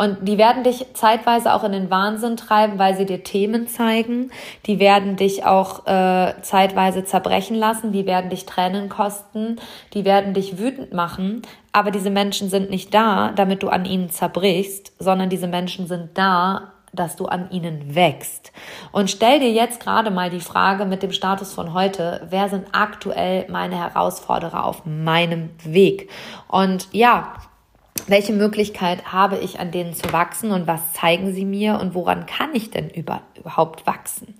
Und 0.00 0.26
die 0.26 0.38
werden 0.38 0.64
dich 0.64 0.86
zeitweise 0.94 1.52
auch 1.52 1.62
in 1.62 1.72
den 1.72 1.90
Wahnsinn 1.90 2.38
treiben, 2.38 2.78
weil 2.78 2.96
sie 2.96 3.04
dir 3.04 3.22
Themen 3.22 3.68
zeigen. 3.68 4.30
Die 4.64 4.78
werden 4.78 5.16
dich 5.16 5.44
auch 5.44 5.86
äh, 5.86 6.32
zeitweise 6.40 7.04
zerbrechen 7.04 7.54
lassen. 7.54 7.92
Die 7.92 8.06
werden 8.06 8.30
dich 8.30 8.46
Tränen 8.46 8.88
kosten. 8.88 9.60
Die 9.92 10.06
werden 10.06 10.32
dich 10.32 10.56
wütend 10.56 10.94
machen. 10.94 11.42
Aber 11.72 11.90
diese 11.90 12.08
Menschen 12.08 12.48
sind 12.48 12.70
nicht 12.70 12.94
da, 12.94 13.32
damit 13.36 13.62
du 13.62 13.68
an 13.68 13.84
ihnen 13.84 14.08
zerbrichst, 14.08 14.94
sondern 14.98 15.28
diese 15.28 15.48
Menschen 15.48 15.86
sind 15.86 16.16
da, 16.16 16.72
dass 16.94 17.16
du 17.16 17.26
an 17.26 17.50
ihnen 17.50 17.94
wächst. 17.94 18.52
Und 18.92 19.10
stell 19.10 19.38
dir 19.38 19.52
jetzt 19.52 19.80
gerade 19.80 20.10
mal 20.10 20.30
die 20.30 20.40
Frage 20.40 20.86
mit 20.86 21.02
dem 21.02 21.12
Status 21.12 21.52
von 21.52 21.74
heute, 21.74 22.26
wer 22.30 22.48
sind 22.48 22.68
aktuell 22.72 23.44
meine 23.50 23.76
Herausforderer 23.76 24.64
auf 24.64 24.86
meinem 24.86 25.50
Weg? 25.62 26.08
Und 26.48 26.88
ja, 26.92 27.34
welche 28.06 28.32
Möglichkeit 28.32 29.12
habe 29.12 29.38
ich, 29.38 29.60
an 29.60 29.70
denen 29.70 29.94
zu 29.94 30.12
wachsen 30.12 30.50
und 30.52 30.66
was 30.66 30.92
zeigen 30.92 31.32
sie 31.32 31.44
mir 31.44 31.78
und 31.80 31.94
woran 31.94 32.26
kann 32.26 32.54
ich 32.54 32.70
denn 32.70 32.90
über, 32.90 33.22
überhaupt 33.36 33.86
wachsen? 33.86 34.34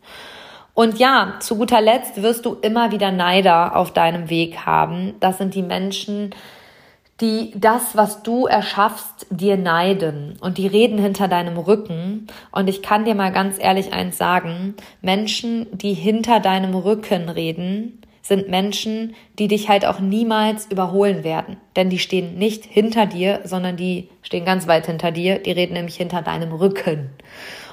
Und 0.75 0.99
ja, 0.99 1.35
zu 1.40 1.57
guter 1.57 1.81
Letzt 1.81 2.23
wirst 2.23 2.46
du 2.46 2.55
immer 2.55 2.92
wieder 2.92 3.11
Neider 3.11 3.77
auf 3.77 3.92
deinem 3.92 4.31
Weg 4.31 4.64
haben. 4.64 5.14
Das 5.20 5.38
sind 5.38 5.55
die 5.55 5.62
Menschen, 5.62 6.35
die 7.20 7.53
das, 7.55 7.96
was 7.96 8.23
du 8.23 8.46
erschaffst, 8.46 9.27
dir 9.29 9.57
neiden 9.57 10.38
und 10.40 10.57
die 10.57 10.66
reden 10.66 10.99
hinter 10.99 11.29
deinem 11.29 11.59
Rücken. 11.59 12.29
Und 12.51 12.68
ich 12.68 12.83
kann 12.83 13.05
dir 13.05 13.14
mal 13.14 13.31
ganz 13.31 13.57
ehrlich 13.59 13.92
eins 13.92 14.16
sagen, 14.16 14.75
Menschen, 15.03 15.66
die 15.73 15.92
hinter 15.92 16.40
deinem 16.40 16.75
Rücken 16.75 17.29
reden, 17.29 17.99
sind 18.30 18.48
Menschen, 18.48 19.16
die 19.40 19.48
dich 19.48 19.68
halt 19.68 19.84
auch 19.84 19.98
niemals 19.98 20.66
überholen 20.70 21.24
werden. 21.24 21.56
Denn 21.74 21.90
die 21.90 21.98
stehen 21.98 22.38
nicht 22.38 22.64
hinter 22.64 23.06
dir, 23.06 23.40
sondern 23.42 23.76
die 23.76 24.08
stehen 24.22 24.44
ganz 24.44 24.68
weit 24.68 24.86
hinter 24.86 25.10
dir. 25.10 25.40
Die 25.40 25.50
reden 25.50 25.72
nämlich 25.72 25.96
hinter 25.96 26.22
deinem 26.22 26.52
Rücken. 26.52 27.10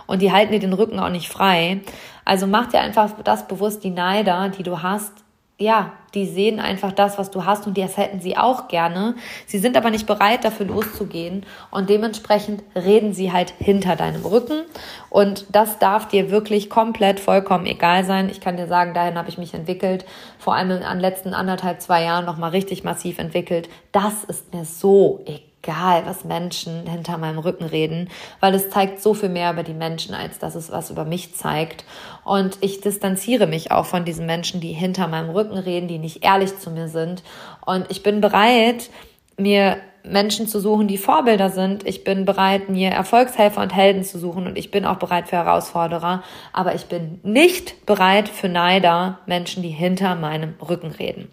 Und 0.07 0.23
die 0.23 0.31
halten 0.31 0.53
dir 0.53 0.59
den 0.59 0.73
Rücken 0.73 0.97
auch 0.97 1.11
nicht 1.11 1.29
frei. 1.29 1.81
Also 2.25 2.47
mach 2.47 2.69
dir 2.69 2.79
einfach 2.79 3.21
das 3.23 3.47
bewusst, 3.47 3.83
die 3.83 3.91
Neider, 3.91 4.49
die 4.49 4.63
du 4.63 4.81
hast, 4.81 5.13
ja, 5.59 5.93
die 6.13 6.27
sehen 6.27 6.59
einfach 6.59 6.91
das, 6.91 7.17
was 7.17 7.31
du 7.31 7.45
hast 7.45 7.65
und 7.65 7.77
das 7.77 7.97
hätten 7.97 8.19
sie 8.19 8.37
auch 8.37 8.67
gerne. 8.67 9.15
Sie 9.47 9.57
sind 9.57 9.75
aber 9.75 9.89
nicht 9.89 10.05
bereit, 10.05 10.43
dafür 10.43 10.67
loszugehen 10.67 11.45
und 11.71 11.89
dementsprechend 11.89 12.63
reden 12.75 13.13
sie 13.13 13.31
halt 13.31 13.53
hinter 13.57 13.95
deinem 13.95 14.23
Rücken 14.23 14.63
und 15.09 15.47
das 15.51 15.79
darf 15.79 16.07
dir 16.07 16.29
wirklich 16.29 16.69
komplett 16.69 17.19
vollkommen 17.19 17.65
egal 17.65 18.05
sein. 18.05 18.29
Ich 18.29 18.39
kann 18.39 18.57
dir 18.57 18.67
sagen, 18.67 18.93
dahin 18.93 19.17
habe 19.17 19.29
ich 19.29 19.39
mich 19.39 19.53
entwickelt, 19.55 20.05
vor 20.37 20.53
allem 20.53 20.71
in 20.71 20.81
den 20.81 20.99
letzten 20.99 21.33
anderthalb, 21.33 21.81
zwei 21.81 22.03
Jahren 22.03 22.25
nochmal 22.25 22.51
richtig 22.51 22.83
massiv 22.83 23.17
entwickelt. 23.17 23.67
Das 23.91 24.23
ist 24.25 24.53
mir 24.53 24.63
so 24.63 25.21
egal 25.25 25.46
egal, 25.67 26.05
was 26.05 26.23
Menschen 26.23 26.87
hinter 26.87 27.17
meinem 27.17 27.39
Rücken 27.39 27.65
reden, 27.65 28.09
weil 28.39 28.53
es 28.53 28.69
zeigt 28.69 29.01
so 29.01 29.13
viel 29.13 29.29
mehr 29.29 29.51
über 29.51 29.63
die 29.63 29.73
Menschen, 29.73 30.15
als 30.15 30.39
dass 30.39 30.55
es 30.55 30.71
was 30.71 30.89
über 30.89 31.03
mich 31.03 31.35
zeigt. 31.35 31.83
Und 32.23 32.57
ich 32.61 32.79
distanziere 32.79 33.47
mich 33.47 33.71
auch 33.71 33.85
von 33.85 34.05
diesen 34.05 34.25
Menschen, 34.25 34.61
die 34.61 34.71
hinter 34.71 35.07
meinem 35.07 35.29
Rücken 35.29 35.57
reden, 35.57 35.87
die 35.87 35.99
nicht 35.99 36.23
ehrlich 36.23 36.57
zu 36.57 36.71
mir 36.71 36.87
sind. 36.87 37.21
Und 37.65 37.85
ich 37.89 38.01
bin 38.01 38.21
bereit, 38.21 38.89
mir 39.37 39.77
Menschen 40.03 40.47
zu 40.47 40.61
suchen, 40.61 40.87
die 40.87 40.97
Vorbilder 40.97 41.49
sind. 41.49 41.85
Ich 41.85 42.05
bin 42.05 42.23
bereit, 42.23 42.69
mir 42.69 42.89
Erfolgshelfer 42.91 43.61
und 43.61 43.75
Helden 43.75 44.05
zu 44.05 44.19
suchen 44.19 44.47
und 44.47 44.57
ich 44.57 44.71
bin 44.71 44.85
auch 44.85 44.97
bereit 44.97 45.27
für 45.27 45.35
Herausforderer. 45.35 46.23
Aber 46.53 46.75
ich 46.75 46.85
bin 46.85 47.19
nicht 47.23 47.85
bereit 47.85 48.29
für 48.29 48.47
Neider, 48.47 49.19
Menschen, 49.25 49.63
die 49.63 49.69
hinter 49.69 50.15
meinem 50.15 50.53
Rücken 50.61 50.91
reden. 50.91 51.29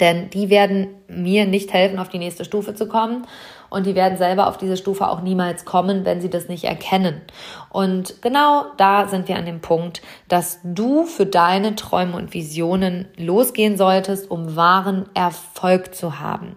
Denn 0.00 0.30
die 0.30 0.50
werden 0.50 0.88
mir 1.08 1.46
nicht 1.46 1.72
helfen, 1.72 1.98
auf 1.98 2.08
die 2.08 2.18
nächste 2.18 2.44
Stufe 2.44 2.74
zu 2.74 2.88
kommen. 2.88 3.26
Und 3.68 3.86
die 3.86 3.94
werden 3.94 4.16
selber 4.16 4.46
auf 4.46 4.58
diese 4.58 4.76
Stufe 4.76 5.08
auch 5.08 5.22
niemals 5.22 5.64
kommen, 5.64 6.04
wenn 6.04 6.20
sie 6.20 6.30
das 6.30 6.48
nicht 6.48 6.64
erkennen. 6.64 7.20
Und 7.70 8.22
genau 8.22 8.66
da 8.76 9.08
sind 9.08 9.28
wir 9.28 9.36
an 9.36 9.46
dem 9.46 9.60
Punkt, 9.60 10.02
dass 10.28 10.60
du 10.62 11.04
für 11.04 11.26
deine 11.26 11.74
Träume 11.74 12.16
und 12.16 12.32
Visionen 12.32 13.08
losgehen 13.16 13.76
solltest, 13.76 14.30
um 14.30 14.54
wahren 14.56 15.06
Erfolg 15.14 15.94
zu 15.94 16.20
haben. 16.20 16.56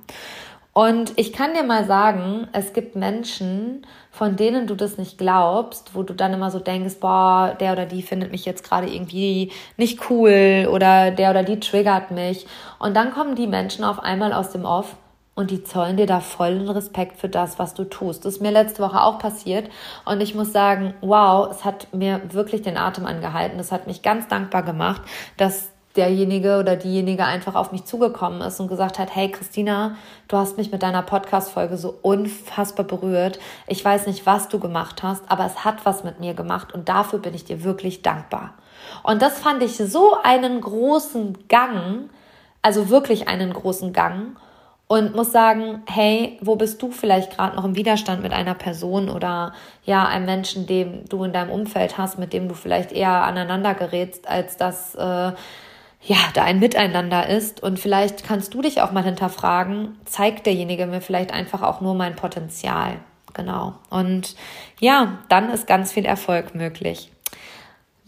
Und 0.74 1.14
ich 1.18 1.34
kann 1.34 1.54
dir 1.54 1.64
mal 1.64 1.86
sagen, 1.86 2.48
es 2.54 2.74
gibt 2.74 2.96
Menschen, 2.96 3.86
von 4.20 4.36
denen 4.36 4.68
du 4.68 4.76
das 4.76 4.98
nicht 4.98 5.18
glaubst, 5.18 5.96
wo 5.96 6.04
du 6.04 6.14
dann 6.14 6.34
immer 6.34 6.52
so 6.52 6.60
denkst, 6.60 6.96
boah, 7.00 7.56
der 7.58 7.72
oder 7.72 7.86
die 7.86 8.02
findet 8.02 8.34
mich 8.34 8.44
jetzt 8.44 8.66
gerade 8.66 8.94
irgendwie 8.94 9.54
nicht 9.78 10.10
cool 10.10 10.68
oder 10.70 11.12
der 11.12 11.30
oder 11.30 11.44
die 11.44 11.62
triggert 11.62 12.12
mich. 12.12 12.46
Und 12.80 12.98
dann 12.98 13.14
kommen 13.14 13.36
die 13.36 13.48
Menschen 13.48 13.86
auf 13.86 13.98
einmal 14.04 14.34
aus 14.34 14.50
dem 14.52 14.66
Off 14.66 14.98
und 15.36 15.52
die 15.52 15.64
zollen 15.64 15.96
dir 15.96 16.06
da 16.06 16.20
vollen 16.20 16.68
Respekt 16.68 17.16
für 17.16 17.30
das, 17.30 17.60
was 17.60 17.76
du 17.76 17.86
tust. 17.86 18.26
Das 18.26 18.34
ist 18.34 18.42
mir 18.42 18.52
letzte 18.52 18.84
Woche 18.84 19.02
auch 19.02 19.20
passiert 19.20 19.70
und 20.04 20.20
ich 20.20 20.36
muss 20.36 20.52
sagen, 20.52 20.96
wow, 21.00 21.48
es 21.50 21.64
hat 21.64 21.88
mir 21.94 22.20
wirklich 22.34 22.62
den 22.62 22.76
Atem 22.76 23.06
angehalten. 23.06 23.58
Es 23.58 23.72
hat 23.72 23.88
mich 23.88 24.02
ganz 24.02 24.28
dankbar 24.28 24.64
gemacht, 24.64 25.02
dass 25.38 25.70
derjenige 26.00 26.60
oder 26.60 26.78
diejenige 26.78 27.26
einfach 27.26 27.56
auf 27.56 27.74
mich 27.74 27.84
zugekommen 27.84 28.42
ist 28.42 28.62
und 28.62 28.70
gesagt 28.70 29.00
hat, 29.00 29.14
hey 29.14 29.30
Christina, 29.30 29.98
du 30.30 30.38
hast 30.38 30.58
mich 30.58 30.72
mit 30.72 30.82
deiner 30.82 31.02
Podcast-Folge 31.02 31.76
so 31.76 31.94
unfassbar 32.02 32.86
berührt. 32.86 33.38
Ich 33.68 33.84
weiß 33.84 34.08
nicht, 34.08 34.26
was 34.26 34.48
du 34.48 34.60
gemacht 34.60 35.04
hast, 35.04 35.30
aber 35.30 35.46
es 35.46 35.66
hat 35.66 35.86
was 35.86 36.06
mit 36.06 36.22
mir 36.22 36.34
gemacht 36.34 36.74
und 36.74 36.88
dafür 36.88 37.20
bin 37.20 37.34
ich 37.34 37.44
dir 37.44 37.66
wirklich 37.66 38.02
dankbar. 38.02 38.54
Und 39.04 39.22
das 39.22 39.40
fand 39.40 39.62
ich 39.62 39.76
so 39.76 40.16
einen 40.24 40.62
großen 40.62 41.38
Gang, 41.50 42.10
also 42.62 42.90
wirklich 42.90 43.28
einen 43.28 43.52
großen 43.52 43.92
Gang 43.92 44.38
und 44.88 45.14
muss 45.16 45.34
sagen, 45.34 45.84
hey, 45.86 46.40
wo 46.42 46.56
bist 46.56 46.82
du 46.82 46.92
vielleicht 46.92 47.36
gerade 47.36 47.58
noch 47.58 47.66
im 47.66 47.76
Widerstand 47.76 48.24
mit 48.24 48.32
einer 48.32 48.56
Person 48.56 49.10
oder 49.10 49.52
ja, 49.84 50.08
einem 50.08 50.26
Menschen, 50.26 50.66
dem 50.66 51.04
du 51.10 51.26
in 51.26 51.34
deinem 51.34 51.52
Umfeld 51.52 51.98
hast, 51.98 52.18
mit 52.18 52.32
dem 52.32 52.48
du 52.48 52.56
vielleicht 52.56 52.94
eher 52.94 53.24
aneinander 53.24 53.74
gerätst, 53.74 54.30
als 54.30 54.56
dass 54.56 54.96
äh, 54.96 55.34
ja, 56.02 56.18
da 56.34 56.44
ein 56.44 56.60
Miteinander 56.60 57.28
ist. 57.28 57.62
Und 57.62 57.80
vielleicht 57.80 58.24
kannst 58.24 58.54
du 58.54 58.62
dich 58.62 58.82
auch 58.82 58.92
mal 58.92 59.04
hinterfragen, 59.04 59.98
zeigt 60.06 60.46
derjenige 60.46 60.86
mir 60.86 61.02
vielleicht 61.02 61.32
einfach 61.32 61.62
auch 61.62 61.82
nur 61.82 61.96
mein 61.96 62.16
Potenzial. 62.16 63.00
Genau. 63.34 63.76
Und 63.90 64.36
ja, 64.80 65.20
dann 65.30 65.52
ist 65.52 65.68
ganz 65.68 65.92
viel 65.92 66.06
Erfolg 66.06 66.56
möglich. 66.56 67.12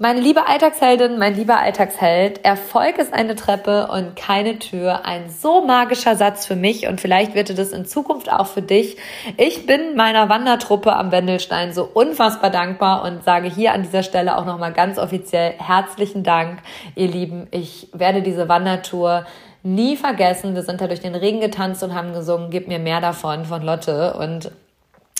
Meine 0.01 0.19
liebe 0.19 0.47
Alltagsheldin, 0.47 1.19
mein 1.19 1.35
lieber 1.35 1.59
Alltagsheld, 1.59 2.43
Erfolg 2.43 2.97
ist 2.97 3.13
eine 3.13 3.35
Treppe 3.35 3.85
und 3.85 4.15
keine 4.15 4.57
Tür. 4.57 5.05
Ein 5.05 5.29
so 5.29 5.63
magischer 5.63 6.15
Satz 6.15 6.47
für 6.47 6.55
mich 6.55 6.87
und 6.87 6.99
vielleicht 6.99 7.35
wird 7.35 7.51
es 7.51 7.71
in 7.71 7.85
Zukunft 7.85 8.31
auch 8.31 8.47
für 8.47 8.63
dich. 8.63 8.97
Ich 9.37 9.67
bin 9.67 9.95
meiner 9.95 10.27
Wandertruppe 10.27 10.95
am 10.95 11.11
Wendelstein 11.11 11.71
so 11.71 11.87
unfassbar 11.93 12.49
dankbar 12.49 13.03
und 13.03 13.23
sage 13.23 13.47
hier 13.47 13.73
an 13.73 13.83
dieser 13.83 14.01
Stelle 14.01 14.39
auch 14.39 14.45
nochmal 14.47 14.73
ganz 14.73 14.97
offiziell 14.97 15.53
herzlichen 15.59 16.23
Dank, 16.23 16.63
ihr 16.95 17.07
Lieben. 17.07 17.45
Ich 17.51 17.87
werde 17.93 18.23
diese 18.23 18.49
Wandertour 18.49 19.27
nie 19.61 19.97
vergessen. 19.97 20.55
Wir 20.55 20.63
sind 20.63 20.81
da 20.81 20.87
durch 20.87 21.01
den 21.01 21.13
Regen 21.13 21.41
getanzt 21.41 21.83
und 21.83 21.93
haben 21.93 22.13
gesungen, 22.13 22.49
gib 22.49 22.67
mir 22.67 22.79
mehr 22.79 23.01
davon 23.01 23.45
von 23.45 23.61
Lotte 23.61 24.15
und 24.15 24.49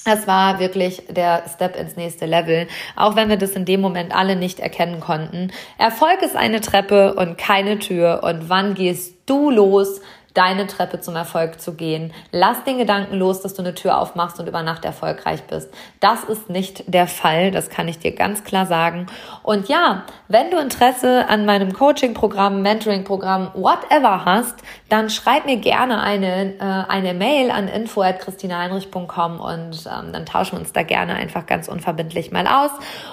es 0.06 0.28
war 0.28 0.60
wirklich 0.60 1.04
der 1.10 1.44
Step 1.54 1.76
ins 1.76 1.96
nächste 1.96 2.26
Level, 2.26 2.68
auch 2.96 3.16
wenn 3.16 3.30
wir 3.30 3.38
das 3.38 3.52
in 3.52 3.66
dem 3.66 3.82
Moment 3.82 4.16
alle 4.16 4.36
nicht 4.36 4.60
erkennen 4.60 5.00
konnten. 5.00 5.52
Erfolg 5.78 6.22
ist 6.24 6.36
eine 6.36 6.62
Treppe 6.62 7.14
und 7.14 7.38
keine 7.38 7.78
Tür. 7.78 8.22
Und 8.24 8.50
wann 8.50 8.74
gehst 8.74 9.14
du 9.28 9.52
los? 9.52 10.02
deine 10.34 10.68
Treppe 10.68 11.00
zum 11.02 11.16
Erfolg 11.16 11.60
zu 11.60 11.74
gehen. 11.74 12.14
Lass 12.32 12.64
den 12.64 12.78
Gedanken 12.78 13.18
los, 13.18 13.42
dass 13.42 13.54
du 13.54 13.62
eine 13.62 13.76
Tür 13.76 13.98
aufmachst 13.98 14.40
und 14.40 14.48
über 14.48 14.64
Nacht 14.64 14.86
erfolgreich 14.86 15.44
bist. 15.44 15.70
Das 16.00 16.24
ist 16.24 16.50
nicht 16.50 16.84
der 16.88 17.08
Fall, 17.08 17.52
das 17.52 17.70
kann 17.70 17.88
ich 17.88 18.00
dir 18.00 18.14
ganz 18.14 18.44
klar 18.44 18.66
sagen. 18.66 19.08
Und 19.44 19.68
ja, 19.68 20.04
wenn 20.28 20.50
du 20.50 20.58
Interesse 20.58 21.28
an 21.28 21.46
meinem 21.46 21.74
Coaching-Programm, 21.74 22.62
Mentoring-Programm, 22.62 23.52
whatever 23.56 24.26
hast, 24.26 24.56
dann 24.92 25.10
schreib 25.10 25.46
mir 25.46 25.56
gerne 25.56 26.02
eine, 26.02 26.56
äh, 26.60 26.60
eine 26.60 27.14
Mail 27.14 27.50
an 27.50 27.70
info.christinaheinrich.com 27.70 29.40
und 29.40 29.86
ähm, 29.86 30.12
dann 30.12 30.26
tauschen 30.26 30.54
wir 30.54 30.60
uns 30.60 30.74
da 30.74 30.84
gerne 30.84 31.16
einfach 31.16 31.46
ganz 31.46 31.70
unverbindlich 31.70 32.32
mal 32.32 32.46
aus. 32.46 32.72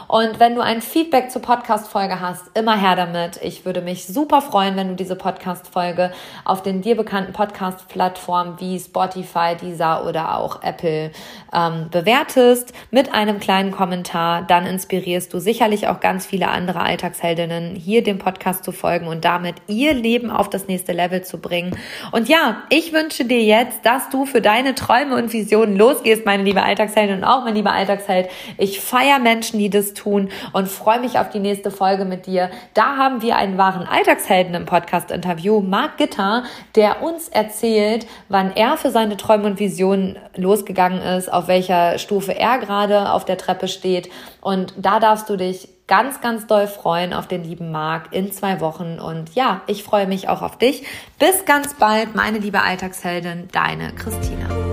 Und 0.09 0.41
wenn 0.41 0.57
du 0.57 0.61
ein 0.61 0.83
Feedback 0.83 1.31
zur 1.31 1.41
Podcast-Folge 1.41 2.21
hast, 2.21 2.51
immer 2.55 2.77
her 2.77 2.97
damit. 2.97 3.39
Ich 3.43 3.64
würde 3.64 3.81
mich 3.81 4.07
super 4.07 4.43
freuen, 4.43 4.74
wenn 4.74 4.89
du 4.89 4.97
diese 4.97 5.14
Podcast-Folge 5.14 6.11
auf 6.45 6.62
den 6.62 6.83
dir 6.83 6.97
bekannten 6.97 7.33
Podcast-Plattformen 7.33 8.59
wie 8.59 8.81
Spotify, 8.81 9.55
Deezer 9.55 10.05
oder 10.05 10.37
auch 10.37 10.64
Apple 10.64 11.12
ähm, 11.53 11.87
bewertest 11.93 12.72
mit 12.91 13.14
einem 13.14 13.39
kleinen 13.39 13.70
Kommentar. 13.70 14.43
Dann 14.43 14.66
inspirierst 14.66 15.33
du 15.33 15.39
sicherlich 15.39 15.87
auch 15.87 16.01
ganz 16.01 16.26
viele 16.26 16.49
andere 16.49 16.81
Alltagsheldinnen, 16.81 17.76
hier 17.76 18.03
dem 18.03 18.18
Podcast 18.18 18.64
zu 18.64 18.72
folgen 18.72 19.07
und 19.07 19.24
damit 19.24 19.57
ihr 19.68 19.95
Leben 19.95 20.31
auf 20.31 20.51
das 20.51 20.66
nächste 20.66 20.93
Level 20.93 21.22
zu 21.22 21.39
bringen. 21.39 21.68
Und 22.12 22.29
ja, 22.29 22.62
ich 22.71 22.93
wünsche 22.93 23.25
dir 23.25 23.43
jetzt, 23.43 23.85
dass 23.85 24.09
du 24.11 24.27
für 24.27 24.41
deine 24.41 24.75
Träume 24.75 25.16
und 25.16 25.33
Visionen 25.33 25.77
losgehst, 25.77 26.27
meine 26.27 26.43
liebe 26.43 26.62
Alltagsheldin 26.62 27.19
und 27.19 27.25
auch 27.25 27.45
mein 27.45 27.55
lieber 27.55 27.73
Alltagsheld. 27.73 28.29
Ich 28.57 28.81
feiere 28.81 29.19
Menschen, 29.19 29.59
die 29.59 29.71
das 29.71 29.95
tun 29.95 30.29
und 30.53 30.69
freue 30.69 31.01
mich 31.01 31.19
auf 31.19 31.31
die 31.31 31.39
nächste 31.39 31.71
Folge 31.71 32.05
mit 32.05 32.27
dir. 32.27 32.51
Da 32.75 32.97
haben 32.97 33.23
wir 33.23 33.37
einen 33.37 33.59
wahren 33.59 33.87
Alltagshelden 33.87 34.55
im 34.55 34.66
Podcast-Interview, 34.66 35.61
Marc 35.61 35.97
Gitter, 35.97 36.45
der 36.75 37.03
uns 37.03 37.29
erzählt, 37.29 38.07
wann 38.29 38.55
er 38.55 38.77
für 38.77 38.91
seine 38.91 39.16
Träume 39.16 39.47
und 39.47 39.59
Visionen 39.59 40.19
losgegangen 40.37 41.01
ist, 41.01 41.33
auf 41.33 41.49
welcher 41.49 41.99
Stufe 41.99 42.35
er 42.35 42.59
gerade 42.59 43.12
auf 43.12 43.25
der 43.25 43.39
Treppe 43.39 43.69
steht. 43.69 44.11
Und 44.41 44.75
da 44.77 45.01
darfst 45.01 45.29
du 45.29 45.37
dich 45.37 45.69
ganz, 45.89 46.20
ganz 46.20 46.47
doll 46.47 46.68
freuen 46.68 47.12
auf 47.12 47.26
den 47.26 47.43
lieben 47.43 47.72
Marc 47.72 48.12
in 48.12 48.30
zwei 48.30 48.61
Wochen. 48.61 49.01
Und 49.01 49.34
ja, 49.34 49.62
ich 49.66 49.82
freue 49.82 50.07
mich 50.07 50.28
auch 50.28 50.43
auf 50.43 50.57
dich. 50.57 50.86
Bis 51.18 51.45
ganz 51.45 51.74
bald, 51.74 52.14
meine 52.14 52.39
liebe 52.39 52.62
Alltagsheldin, 52.62 53.49
deine 53.51 53.93
Christina. 53.95 54.68